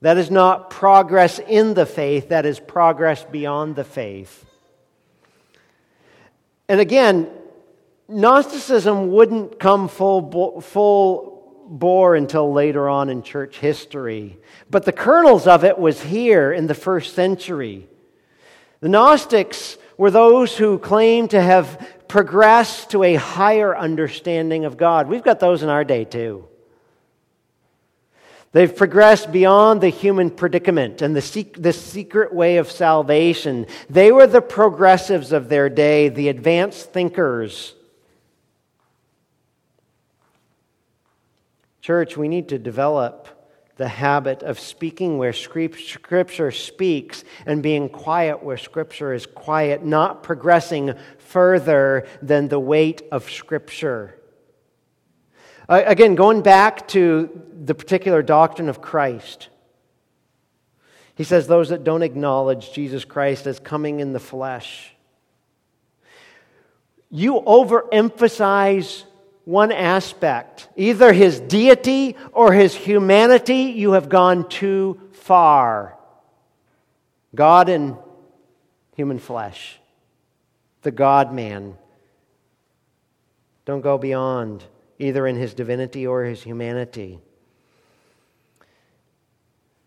[0.00, 4.44] That is not progress in the faith, that is progress beyond the faith.
[6.68, 7.28] And again,
[8.08, 11.37] Gnosticism wouldn't come full, full
[11.68, 14.38] bore until later on in church history.
[14.70, 17.86] But the kernels of it was here in the first century.
[18.80, 25.08] The Gnostics were those who claimed to have progressed to a higher understanding of God.
[25.08, 26.48] We've got those in our day too.
[28.52, 33.66] They've progressed beyond the human predicament and the, the secret way of salvation.
[33.90, 37.74] They were the progressives of their day, the advanced thinkers.
[41.88, 43.28] Church, we need to develop
[43.76, 50.22] the habit of speaking where Scripture speaks and being quiet where Scripture is quiet, not
[50.22, 54.20] progressing further than the weight of Scripture.
[55.66, 59.48] Again, going back to the particular doctrine of Christ,
[61.14, 64.92] he says those that don't acknowledge Jesus Christ as coming in the flesh.
[67.08, 69.04] You overemphasize
[69.48, 75.96] one aspect, either his deity or his humanity, you have gone too far.
[77.34, 77.96] God in
[78.94, 79.78] human flesh,
[80.82, 81.78] the God man.
[83.64, 84.64] Don't go beyond
[84.98, 87.18] either in his divinity or his humanity.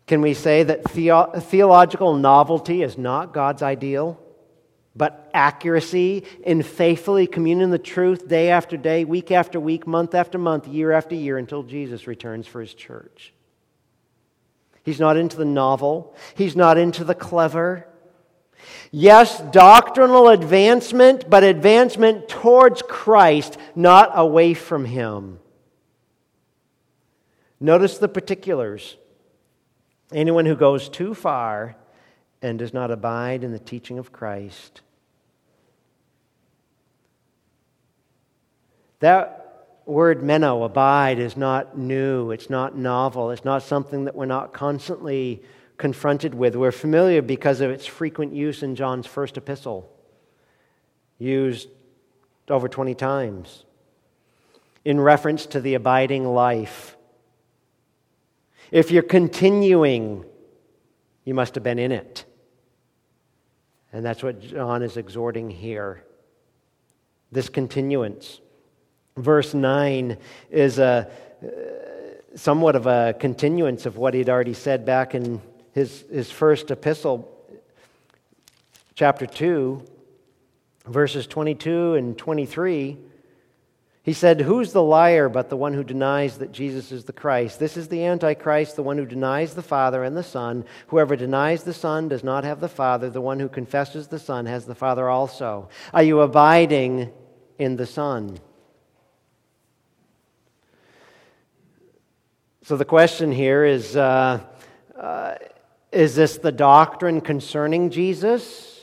[0.08, 4.20] Can we say that theo- theological novelty is not God's ideal?
[4.94, 10.36] But accuracy in faithfully communing the truth day after day, week after week, month after
[10.38, 13.32] month, year after year until Jesus returns for his church.
[14.84, 17.86] He's not into the novel, he's not into the clever.
[18.90, 25.40] Yes, doctrinal advancement, but advancement towards Christ, not away from him.
[27.58, 28.96] Notice the particulars.
[30.12, 31.76] Anyone who goes too far
[32.42, 34.82] and does not abide in the teaching of Christ.
[38.98, 42.30] That word meno, abide, is not new.
[42.30, 43.30] It's not novel.
[43.30, 45.42] It's not something that we're not constantly
[45.76, 46.54] confronted with.
[46.54, 49.90] We're familiar because of its frequent use in John's first epistle,
[51.18, 51.68] used
[52.48, 53.64] over 20 times
[54.84, 56.96] in reference to the abiding life.
[58.70, 60.24] If you're continuing,
[61.24, 62.24] you must have been in it.
[63.92, 66.04] And that's what John is exhorting here.
[67.30, 68.40] this continuance.
[69.16, 70.16] Verse 9
[70.50, 71.10] is a,
[72.34, 75.40] somewhat of a continuance of what he'd already said back in
[75.72, 77.28] his, his first epistle,
[78.94, 79.82] chapter 2,
[80.86, 82.98] verses 22 and 23.
[84.04, 87.60] He said, Who's the liar but the one who denies that Jesus is the Christ?
[87.60, 90.64] This is the Antichrist, the one who denies the Father and the Son.
[90.88, 93.10] Whoever denies the Son does not have the Father.
[93.10, 95.68] The one who confesses the Son has the Father also.
[95.94, 97.12] Are you abiding
[97.58, 98.38] in the Son?
[102.64, 104.40] So the question here is uh,
[104.98, 105.34] uh,
[105.92, 108.80] Is this the doctrine concerning Jesus?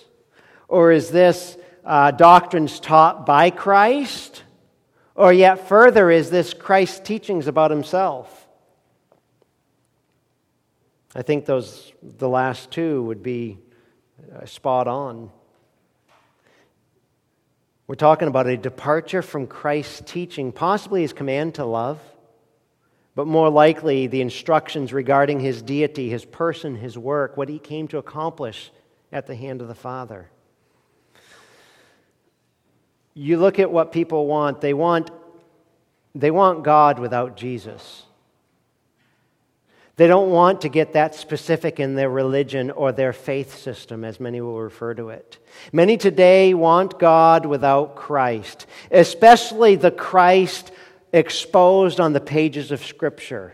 [0.69, 4.43] Or is this uh, doctrines taught by Christ?
[5.19, 8.47] Or yet further, is this Christ's teachings about himself?
[11.13, 13.57] I think those, the last two would be
[14.33, 15.29] uh, spot on.
[17.85, 21.99] We're talking about a departure from Christ's teaching, possibly his command to love,
[23.13, 27.89] but more likely the instructions regarding his deity, his person, his work, what he came
[27.89, 28.71] to accomplish
[29.11, 30.29] at the hand of the Father
[33.19, 35.11] you look at what people want, they want,
[36.15, 38.03] they want God without Jesus.
[39.97, 44.21] They don't want to get that specific in their religion or their faith system, as
[44.21, 45.37] many will refer to it.
[45.73, 50.71] Many today want God without Christ, especially the Christ
[51.11, 53.53] exposed on the pages of Scripture.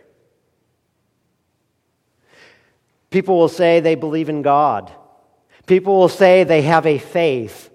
[3.09, 4.91] People will say they believe in God.
[5.65, 7.71] People will say they have a faith.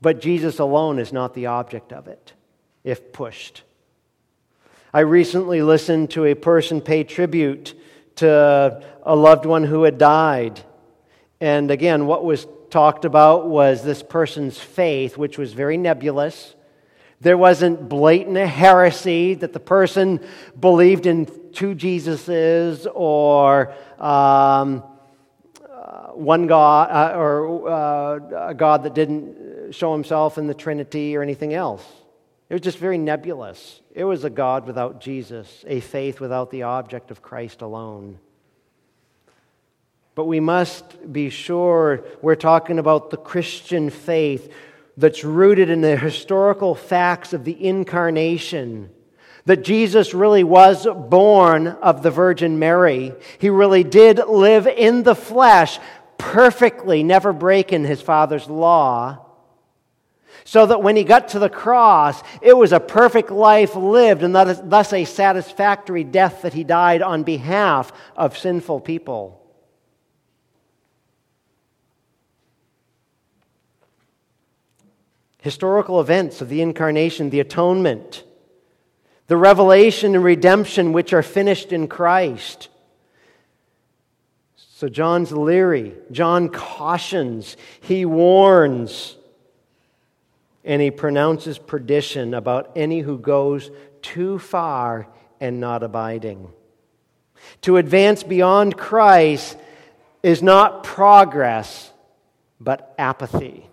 [0.00, 2.32] But Jesus alone is not the object of it,
[2.84, 3.62] if pushed.
[4.92, 7.74] I recently listened to a person pay tribute
[8.16, 10.60] to a loved one who had died.
[11.40, 16.54] And again, what was talked about was this person's faith, which was very nebulous.
[17.20, 20.20] There wasn't blatant heresy that the person
[20.58, 24.82] believed in two Jesuses or um,
[25.64, 31.16] uh, one God uh, or uh, a God that didn't show himself in the Trinity
[31.16, 31.84] or anything else.
[32.48, 33.80] It was just very nebulous.
[33.94, 38.20] It was a God without Jesus, a faith without the object of Christ alone.
[40.14, 44.52] But we must be sure we're talking about the Christian faith
[44.96, 48.90] that's rooted in the historical facts of the incarnation.
[49.44, 53.12] That Jesus really was born of the Virgin Mary.
[53.38, 55.78] He really did live in the flesh
[56.16, 59.25] perfectly, never breaking his Father's law
[60.46, 64.32] so that when he got to the cross, it was a perfect life lived and
[64.32, 69.42] thus a satisfactory death that he died on behalf of sinful people.
[75.38, 78.22] Historical events of the incarnation, the atonement,
[79.26, 82.68] the revelation and redemption which are finished in Christ.
[84.54, 85.94] So John's leery.
[86.12, 87.56] John cautions.
[87.80, 89.16] He warns
[90.66, 93.70] and he pronounces perdition about any who goes
[94.02, 95.08] too far
[95.40, 96.52] and not abiding.
[97.62, 99.56] To advance beyond Christ
[100.22, 101.92] is not progress,
[102.58, 103.70] but apathy.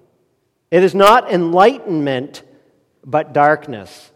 [0.69, 2.43] It is not enlightenment,
[3.03, 4.11] but darkness.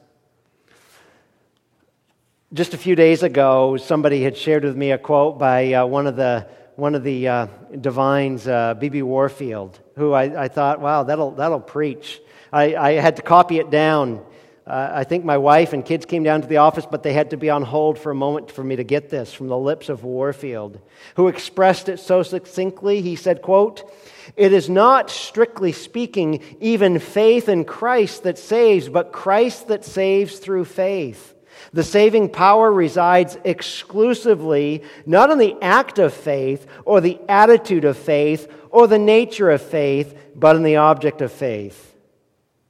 [2.53, 6.07] Just a few days ago, somebody had shared with me a quote by uh, one
[6.07, 7.47] of the one of the uh,
[7.81, 9.01] divines, uh, B.B.
[9.01, 12.21] Warfield, who I, I, thought, wow, that'll, that'll preach.
[12.51, 14.23] I, I had to copy it down.
[14.67, 17.29] Uh, I think my wife and kids came down to the office, but they had
[17.29, 19.87] to be on hold for a moment for me to get this from the lips
[19.87, 20.81] of Warfield,
[21.15, 23.01] who expressed it so succinctly.
[23.01, 23.89] He said, quote,
[24.35, 30.39] It is not, strictly speaking, even faith in Christ that saves, but Christ that saves
[30.39, 31.33] through faith.
[31.71, 37.97] The saving power resides exclusively not in the act of faith or the attitude of
[37.97, 41.96] faith or the nature of faith, but in the object of faith.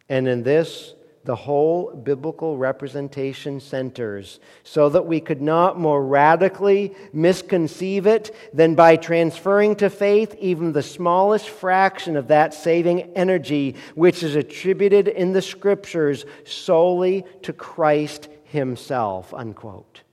[0.10, 0.94] And in this,
[1.28, 8.76] the whole biblical representation centers, so that we could not more radically misconceive it than
[8.76, 15.10] by transferring to faith even the smallest fraction of that saving energy which is attributed
[15.10, 19.34] in the scriptures solely to Christ Himself.
[19.34, 20.04] Unquote.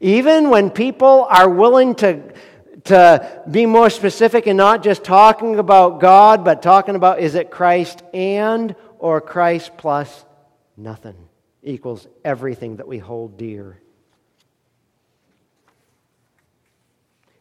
[0.00, 2.20] Even when people are willing to
[2.84, 7.50] to be more specific and not just talking about God, but talking about is it
[7.50, 10.24] Christ and or Christ plus
[10.76, 11.16] nothing
[11.62, 13.80] equals everything that we hold dear.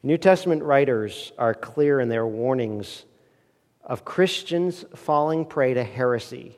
[0.02, 3.06] New Testament writers are clear in their warnings
[3.84, 6.58] of Christians falling prey to heresy.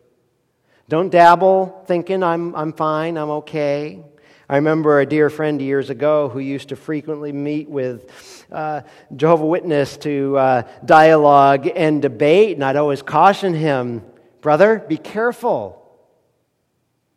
[0.89, 4.03] Don't dabble thinking I'm, I'm fine, I'm okay.
[4.47, 8.81] I remember a dear friend years ago who used to frequently meet with uh,
[9.15, 14.03] Jehovah Witness to uh, dialogue and debate, and I'd always caution him,
[14.41, 15.81] brother, be careful.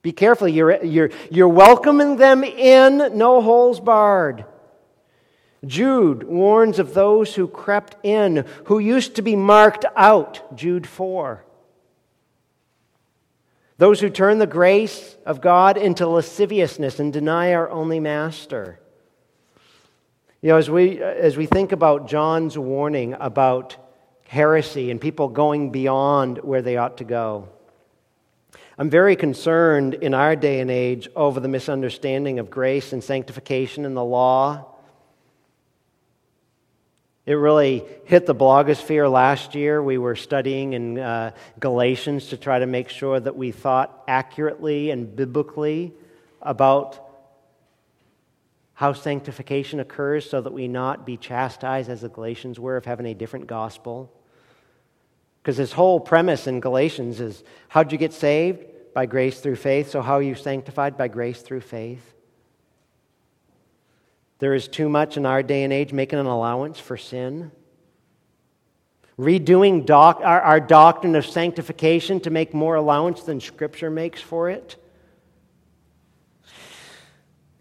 [0.01, 0.49] Be careful.
[0.49, 4.47] You're, you're, you're welcoming them in, no holes barred.
[5.67, 10.57] Jude warns of those who crept in, who used to be marked out.
[10.57, 11.45] Jude 4.
[13.79, 18.81] Those who turn the grace of God into lasciviousness and deny our only master.
[20.43, 23.77] You know, as we, as we think about John's warning about
[24.27, 27.49] heresy and people going beyond where they ought to go,
[28.77, 33.85] I'm very concerned in our day and age over the misunderstanding of grace and sanctification
[33.85, 34.75] and the law
[37.29, 39.83] it really hit the blogosphere last year.
[39.83, 44.91] We were studying in uh, Galatians to try to make sure that we thought accurately
[44.91, 45.93] and biblically
[46.41, 47.07] about
[48.73, 53.05] how sanctification occurs so that we not be chastised as the Galatians were of having
[53.05, 54.11] a different gospel.
[55.43, 58.65] Because his whole premise in Galatians is how'd you get saved?
[58.95, 59.91] By grace through faith.
[59.91, 60.97] So how are you sanctified?
[60.97, 62.15] By grace through faith.
[64.39, 67.51] There is too much in our day and age making an allowance for sin.
[69.19, 74.49] Redoing doc, our, our doctrine of sanctification to make more allowance than Scripture makes for
[74.49, 74.77] it.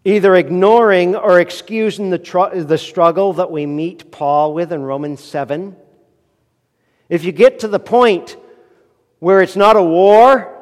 [0.06, 5.24] Either ignoring or excusing the, tr- the struggle that we meet Paul with in Romans
[5.24, 5.76] 7.
[7.10, 8.38] If you get to the point
[9.18, 10.54] where it's not a war,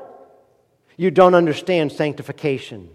[0.96, 2.95] you don't understand sanctification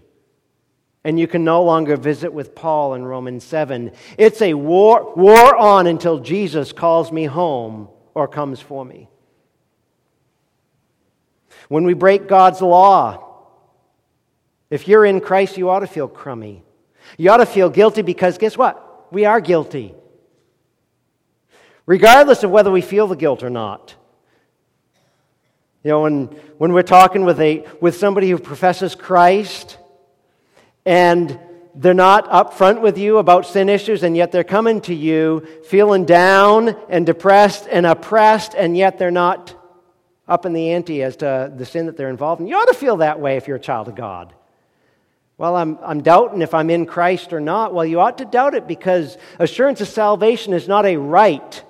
[1.03, 3.91] and you can no longer visit with Paul in Romans 7.
[4.17, 9.09] It's a war, war on until Jesus calls me home or comes for me.
[11.69, 13.27] When we break God's law,
[14.69, 16.63] if you're in Christ, you ought to feel crummy.
[17.17, 19.11] You ought to feel guilty because guess what?
[19.11, 19.95] We are guilty.
[21.85, 23.95] Regardless of whether we feel the guilt or not.
[25.83, 26.25] You know, when,
[26.57, 29.77] when we're talking with, a, with somebody who professes Christ,
[30.85, 31.39] and
[31.75, 36.05] they're not upfront with you about sin issues, and yet they're coming to you feeling
[36.05, 39.55] down and depressed and oppressed, and yet they're not
[40.27, 42.47] up in the ante as to the sin that they're involved in.
[42.47, 44.33] You ought to feel that way if you're a child of God.
[45.37, 47.73] Well, I'm, I'm doubting if I'm in Christ or not.
[47.73, 51.63] Well, you ought to doubt it because assurance of salvation is not a right,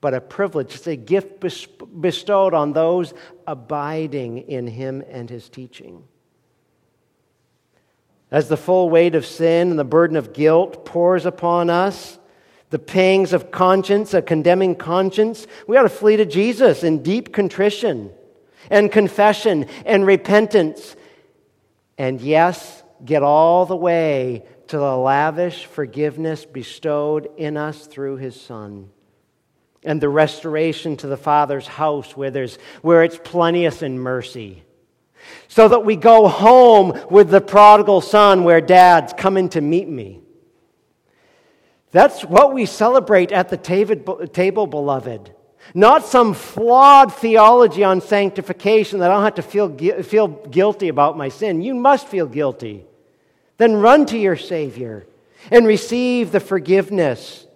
[0.00, 0.74] but a privilege.
[0.74, 1.44] It's a gift
[2.00, 3.14] bestowed on those
[3.46, 6.02] abiding in Him and His teaching.
[8.30, 12.18] As the full weight of sin and the burden of guilt pours upon us,
[12.70, 17.32] the pangs of conscience, a condemning conscience, we ought to flee to Jesus in deep
[17.32, 18.12] contrition
[18.70, 20.94] and confession and repentance.
[21.98, 28.40] And yes, get all the way to the lavish forgiveness bestowed in us through his
[28.40, 28.90] Son.
[29.82, 34.62] And the restoration to the Father's house where, there's, where it's plenteous in mercy
[35.48, 40.20] so that we go home with the prodigal son where dad's coming to meet me.
[41.92, 45.34] That's what we celebrate at the table, beloved.
[45.74, 51.18] Not some flawed theology on sanctification that I don't have to feel, feel guilty about
[51.18, 51.62] my sin.
[51.62, 52.86] You must feel guilty.
[53.58, 55.06] Then run to your Savior
[55.50, 57.46] and receive the forgiveness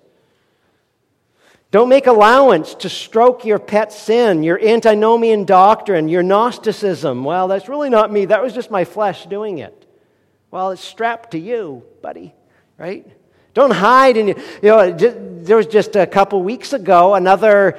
[1.75, 7.25] don't make allowance to stroke your pet sin, your antinomian doctrine, your Gnosticism.
[7.25, 8.27] Well, that's really not me.
[8.27, 9.85] That was just my flesh doing it.
[10.53, 12.33] Well, it's strapped to you, buddy,
[12.79, 13.05] right?
[13.55, 14.35] Don't hide in you.
[14.63, 17.77] You know, there was just a couple weeks ago another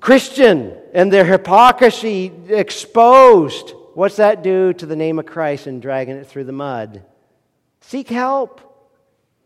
[0.00, 3.72] Christian and their hypocrisy exposed.
[3.94, 7.02] What's that do to the name of Christ and dragging it through the mud?
[7.80, 8.73] Seek help.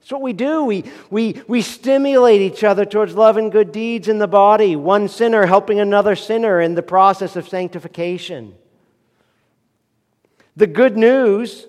[0.09, 0.65] That's what we do.
[0.65, 5.07] We, we, we stimulate each other towards love and good deeds in the body, one
[5.07, 8.55] sinner helping another sinner in the process of sanctification.
[10.57, 11.67] The good news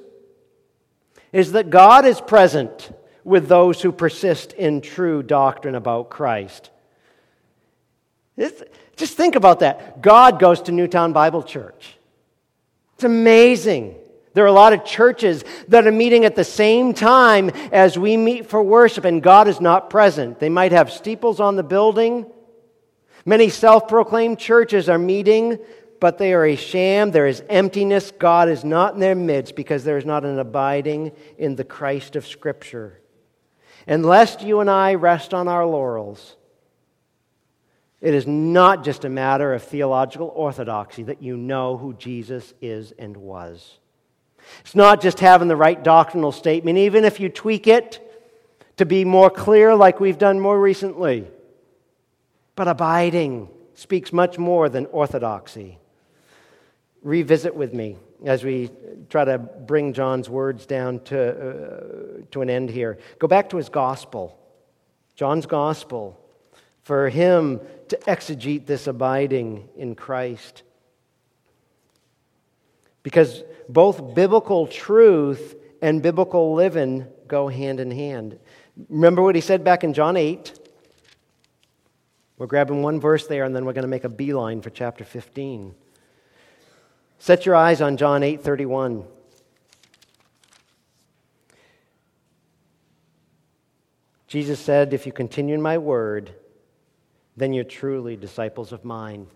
[1.34, 6.70] is that God is present with those who persist in true doctrine about Christ.
[8.38, 8.64] It's,
[8.96, 10.02] just think about that.
[10.02, 11.98] God goes to Newtown Bible Church.
[12.94, 13.99] It's amazing.
[14.34, 18.16] There are a lot of churches that are meeting at the same time as we
[18.16, 20.40] meet for worship, and God is not present.
[20.40, 22.26] They might have steeples on the building.
[23.26, 25.58] Many self proclaimed churches are meeting,
[26.00, 27.12] but they are a sham.
[27.12, 28.12] There is emptiness.
[28.12, 32.16] God is not in their midst because there is not an abiding in the Christ
[32.16, 33.02] of Scripture.
[33.88, 36.36] And lest you and I rest on our laurels
[38.02, 42.94] It is not just a matter of theological orthodoxy that you know who Jesus is
[42.98, 43.80] and was.
[44.62, 48.06] It's not just having the right doctrinal statement, even if you tweak it
[48.78, 51.28] to be more clear, like we've done more recently.
[52.56, 55.80] But abiding speaks much more than orthodoxy.
[57.02, 58.70] Revisit with me as we
[59.10, 62.97] try to bring John's words down to, uh, to an end here.
[63.18, 64.38] Go back to his gospel,
[65.16, 66.20] John's gospel,
[66.84, 70.64] for him to exegete this abiding in Christ.
[73.10, 78.38] Because both biblical truth and biblical living go hand in hand.
[78.88, 80.60] Remember what he said back in John 8?
[82.38, 85.03] We're grabbing one verse there and then we're going to make a beeline for chapter
[85.03, 85.74] 15.
[87.18, 89.05] Set your eyes on John 8:31.
[94.28, 96.36] Jesus said, "If you continue in my word,
[97.36, 99.30] then you're truly disciples of mine."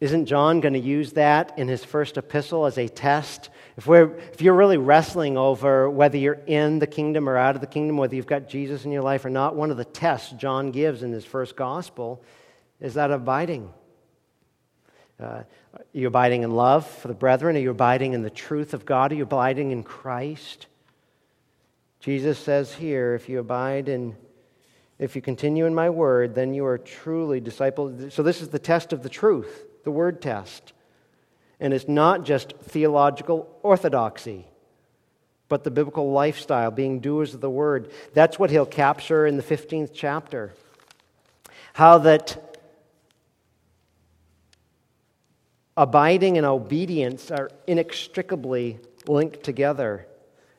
[0.00, 3.50] Isn't John going to use that in his first epistle as a test?
[3.76, 7.60] If, we're, if you're really wrestling over whether you're in the kingdom or out of
[7.60, 10.32] the kingdom, whether you've got Jesus in your life or not, one of the tests
[10.32, 12.22] John gives in his first gospel
[12.80, 13.72] is that abiding.
[15.18, 15.42] Uh,
[15.74, 17.56] are you abiding in love for the brethren?
[17.56, 19.10] Are you abiding in the truth of God?
[19.10, 20.68] Are you abiding in Christ?
[21.98, 24.14] Jesus says here, if you abide in,
[25.00, 28.14] if you continue in my word, then you are truly disciples.
[28.14, 30.74] So this is the test of the truth the word test.
[31.58, 34.46] And it's not just theological orthodoxy,
[35.48, 37.90] but the biblical lifestyle, being doers of the word.
[38.12, 40.52] That's what he'll capture in the 15th chapter.
[41.72, 42.60] How that
[45.74, 50.06] abiding and obedience are inextricably linked together.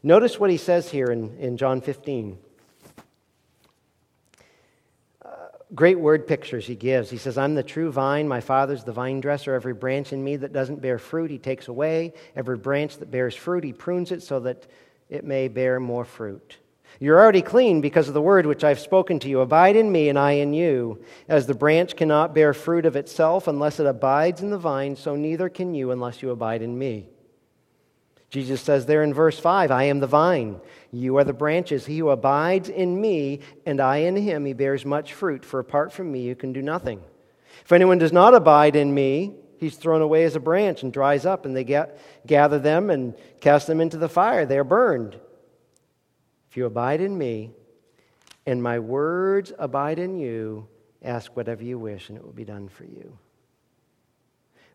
[0.01, 2.39] Notice what he says here in, in John 15.
[5.75, 7.09] Great word pictures he gives.
[7.09, 9.53] He says, I'm the true vine, my father's the vine dresser.
[9.53, 12.13] Every branch in me that doesn't bear fruit, he takes away.
[12.35, 14.67] Every branch that bears fruit, he prunes it so that
[15.09, 16.57] it may bear more fruit.
[16.99, 19.41] You're already clean because of the word which I've spoken to you.
[19.41, 21.03] Abide in me, and I in you.
[21.27, 25.15] As the branch cannot bear fruit of itself unless it abides in the vine, so
[25.15, 27.07] neither can you unless you abide in me.
[28.29, 30.61] Jesus says there in verse 5 I am the vine,
[30.91, 31.85] you are the branches.
[31.85, 35.91] He who abides in me, and I in him, he bears much fruit, for apart
[35.91, 37.01] from me, you can do nothing.
[37.63, 41.25] If anyone does not abide in me, he's thrown away as a branch and dries
[41.25, 44.45] up, and they get, gather them and cast them into the fire.
[44.45, 45.19] They are burned.
[46.49, 47.51] If you abide in me,
[48.45, 50.67] and my words abide in you,
[51.03, 53.17] ask whatever you wish, and it will be done for you.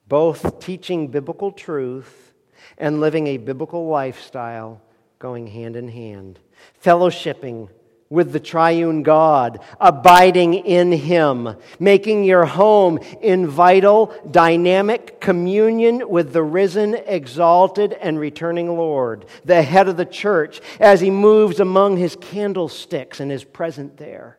[0.07, 2.34] Both teaching biblical truth
[2.78, 4.80] and living a biblical lifestyle
[5.18, 6.38] going hand in hand.
[6.82, 7.68] Fellowshipping
[8.10, 16.32] with the triune God, abiding in Him, making your home in vital, dynamic communion with
[16.32, 21.96] the risen, exalted, and returning Lord, the head of the church, as He moves among
[21.96, 24.38] His candlesticks and is present there.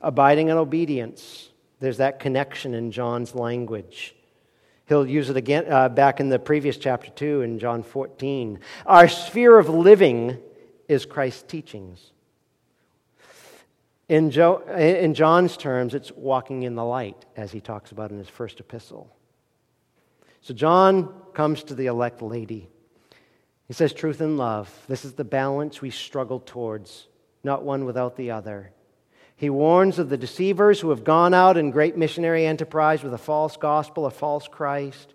[0.00, 1.50] Abiding in obedience.
[1.80, 4.14] There's that connection in John's language.
[4.86, 8.60] He'll use it again uh, back in the previous chapter 2 in John 14.
[8.86, 10.38] Our sphere of living
[10.88, 12.12] is Christ's teachings.
[14.08, 18.18] In, jo- in John's terms, it's walking in the light, as he talks about in
[18.18, 19.12] his first epistle.
[20.40, 22.68] So John comes to the elect lady.
[23.66, 24.72] He says, Truth and love.
[24.86, 27.08] This is the balance we struggle towards,
[27.42, 28.70] not one without the other.
[29.36, 33.18] He warns of the deceivers who have gone out in great missionary enterprise with a
[33.18, 35.12] false gospel, a false Christ.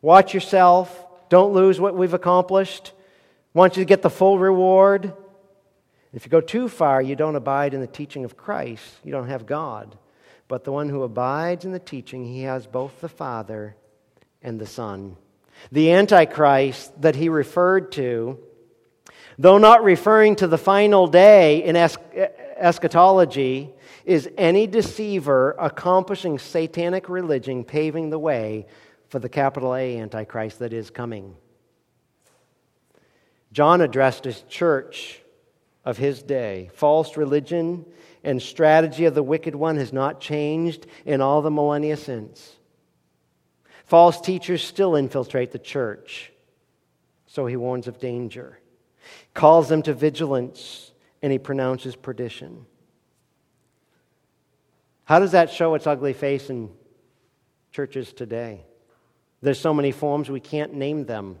[0.00, 1.06] Watch yourself.
[1.28, 2.92] Don't lose what we've accomplished.
[3.52, 5.12] Want you to get the full reward.
[6.14, 8.96] If you go too far, you don't abide in the teaching of Christ.
[9.04, 9.98] You don't have God.
[10.48, 13.76] But the one who abides in the teaching, he has both the Father
[14.42, 15.16] and the Son.
[15.70, 18.38] The Antichrist that he referred to,
[19.38, 21.76] though not referring to the final day in
[22.60, 23.72] eschatology
[24.04, 28.66] is any deceiver accomplishing satanic religion, paving the way
[29.08, 31.34] for the capital A Antichrist that is coming.
[33.52, 35.20] John addressed his church
[35.84, 36.70] of his day.
[36.74, 37.84] False religion
[38.22, 42.56] and strategy of the wicked one has not changed in all the millennia since.
[43.84, 46.30] False teachers still infiltrate the church,
[47.26, 48.60] so he warns of danger,
[49.34, 50.89] calls them to vigilance
[51.22, 52.66] and he pronounces perdition.
[55.04, 56.70] How does that show its ugly face in
[57.72, 58.62] churches today?
[59.42, 61.38] There's so many forms we can't name them.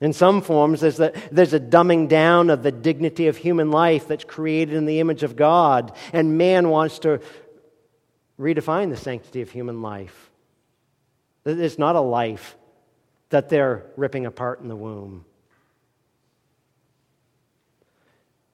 [0.00, 4.06] In some forms, there's a, there's a dumbing down of the dignity of human life
[4.06, 7.20] that's created in the image of God, and man wants to
[8.38, 10.30] redefine the sanctity of human life.
[11.44, 12.56] It's not a life
[13.30, 15.24] that they're ripping apart in the womb.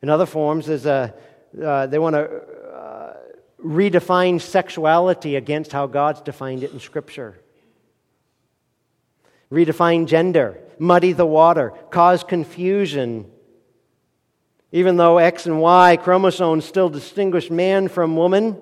[0.05, 1.15] In other forms, there's a,
[1.65, 3.17] uh, they want to uh,
[3.65, 7.41] redefine sexuality against how God's defined it in Scripture.
[9.51, 13.31] Redefine gender, muddy the water, cause confusion.
[14.73, 18.61] Even though X and Y chromosomes still distinguish man from woman,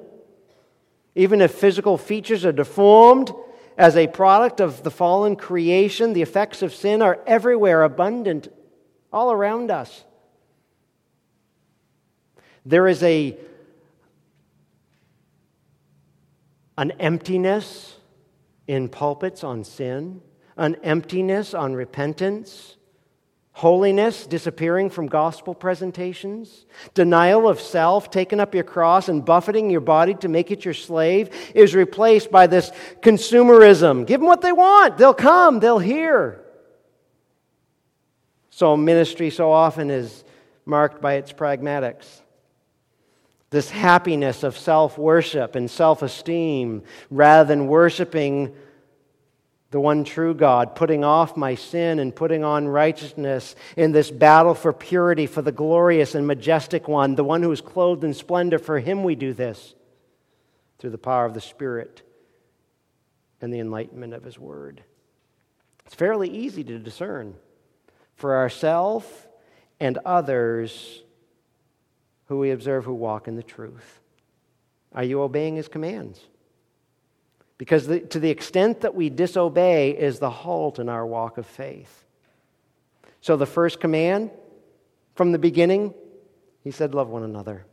[1.16, 3.32] even if physical features are deformed
[3.76, 8.46] as a product of the fallen creation, the effects of sin are everywhere abundant,
[9.12, 10.04] all around us.
[12.64, 13.36] There is a,
[16.78, 17.96] an emptiness
[18.66, 20.20] in pulpits on sin,
[20.56, 22.76] an emptiness on repentance
[23.54, 29.82] Holiness disappearing from gospel presentations, denial of self, taking up your cross and buffeting your
[29.82, 32.70] body to make it your slave is replaced by this
[33.02, 34.06] consumerism.
[34.06, 36.42] Give them what they want, they'll come, they'll hear.
[38.48, 40.24] So, ministry so often is
[40.64, 42.21] marked by its pragmatics.
[43.52, 48.56] This happiness of self worship and self esteem rather than worshiping
[49.70, 54.54] the one true God, putting off my sin and putting on righteousness in this battle
[54.54, 58.58] for purity for the glorious and majestic one, the one who is clothed in splendor.
[58.58, 59.74] For him we do this
[60.78, 62.00] through the power of the Spirit
[63.42, 64.82] and the enlightenment of his word.
[65.84, 67.34] It's fairly easy to discern
[68.14, 69.06] for ourselves
[69.78, 71.02] and others
[72.26, 74.00] who we observe who walk in the truth.
[74.94, 76.20] Are you obeying his commands?
[77.58, 81.46] Because the, to the extent that we disobey is the halt in our walk of
[81.46, 82.04] faith.
[83.20, 84.30] So, the first command
[85.14, 85.94] from the beginning,
[86.64, 87.64] he said, Love one another.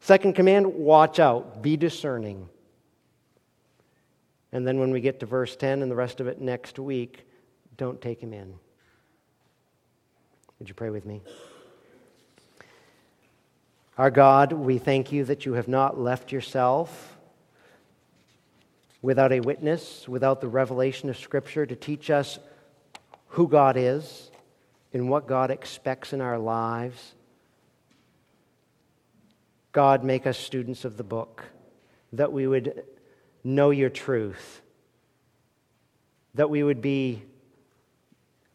[0.00, 2.48] Second command, watch out, be discerning.
[4.52, 7.26] And then when we get to verse 10 and the rest of it next week,
[7.76, 8.54] don't take him in.
[10.58, 11.22] Would you pray with me?
[13.98, 17.18] Our God, we thank you that you have not left yourself
[19.02, 22.38] without a witness, without the revelation of Scripture to teach us
[23.28, 24.30] who God is
[24.94, 27.14] and what God expects in our lives.
[29.72, 31.44] God, make us students of the book,
[32.14, 32.84] that we would
[33.44, 34.62] know your truth,
[36.34, 37.22] that we would be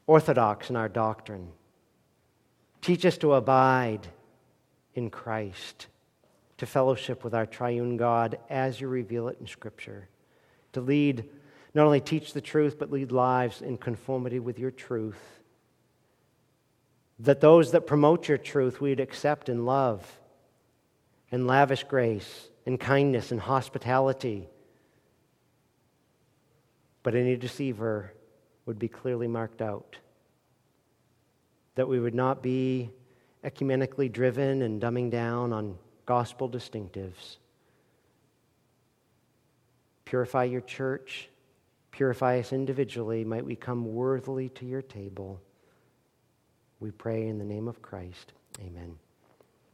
[0.08, 1.50] orthodox in our doctrine.
[2.82, 4.08] Teach us to abide
[4.98, 5.88] in Christ,
[6.58, 10.10] to fellowship with our triune God as you reveal it in Scripture
[10.74, 11.28] to lead,
[11.74, 15.20] not only teach the truth, but lead lives in conformity with your truth.
[17.20, 20.20] That those that promote your truth we'd accept in love
[21.32, 24.48] and lavish grace and kindness and hospitality.
[27.02, 28.14] But any deceiver
[28.66, 29.98] would be clearly marked out.
[31.76, 32.92] That we would not be
[33.48, 37.38] ecumenically driven and dumbing down on gospel distinctives
[40.08, 41.28] Purify your church.
[41.92, 43.26] Purify us individually.
[43.26, 45.42] Might we come worthily to your table.
[46.80, 48.32] We pray in the name of Christ.
[48.62, 48.98] Amen.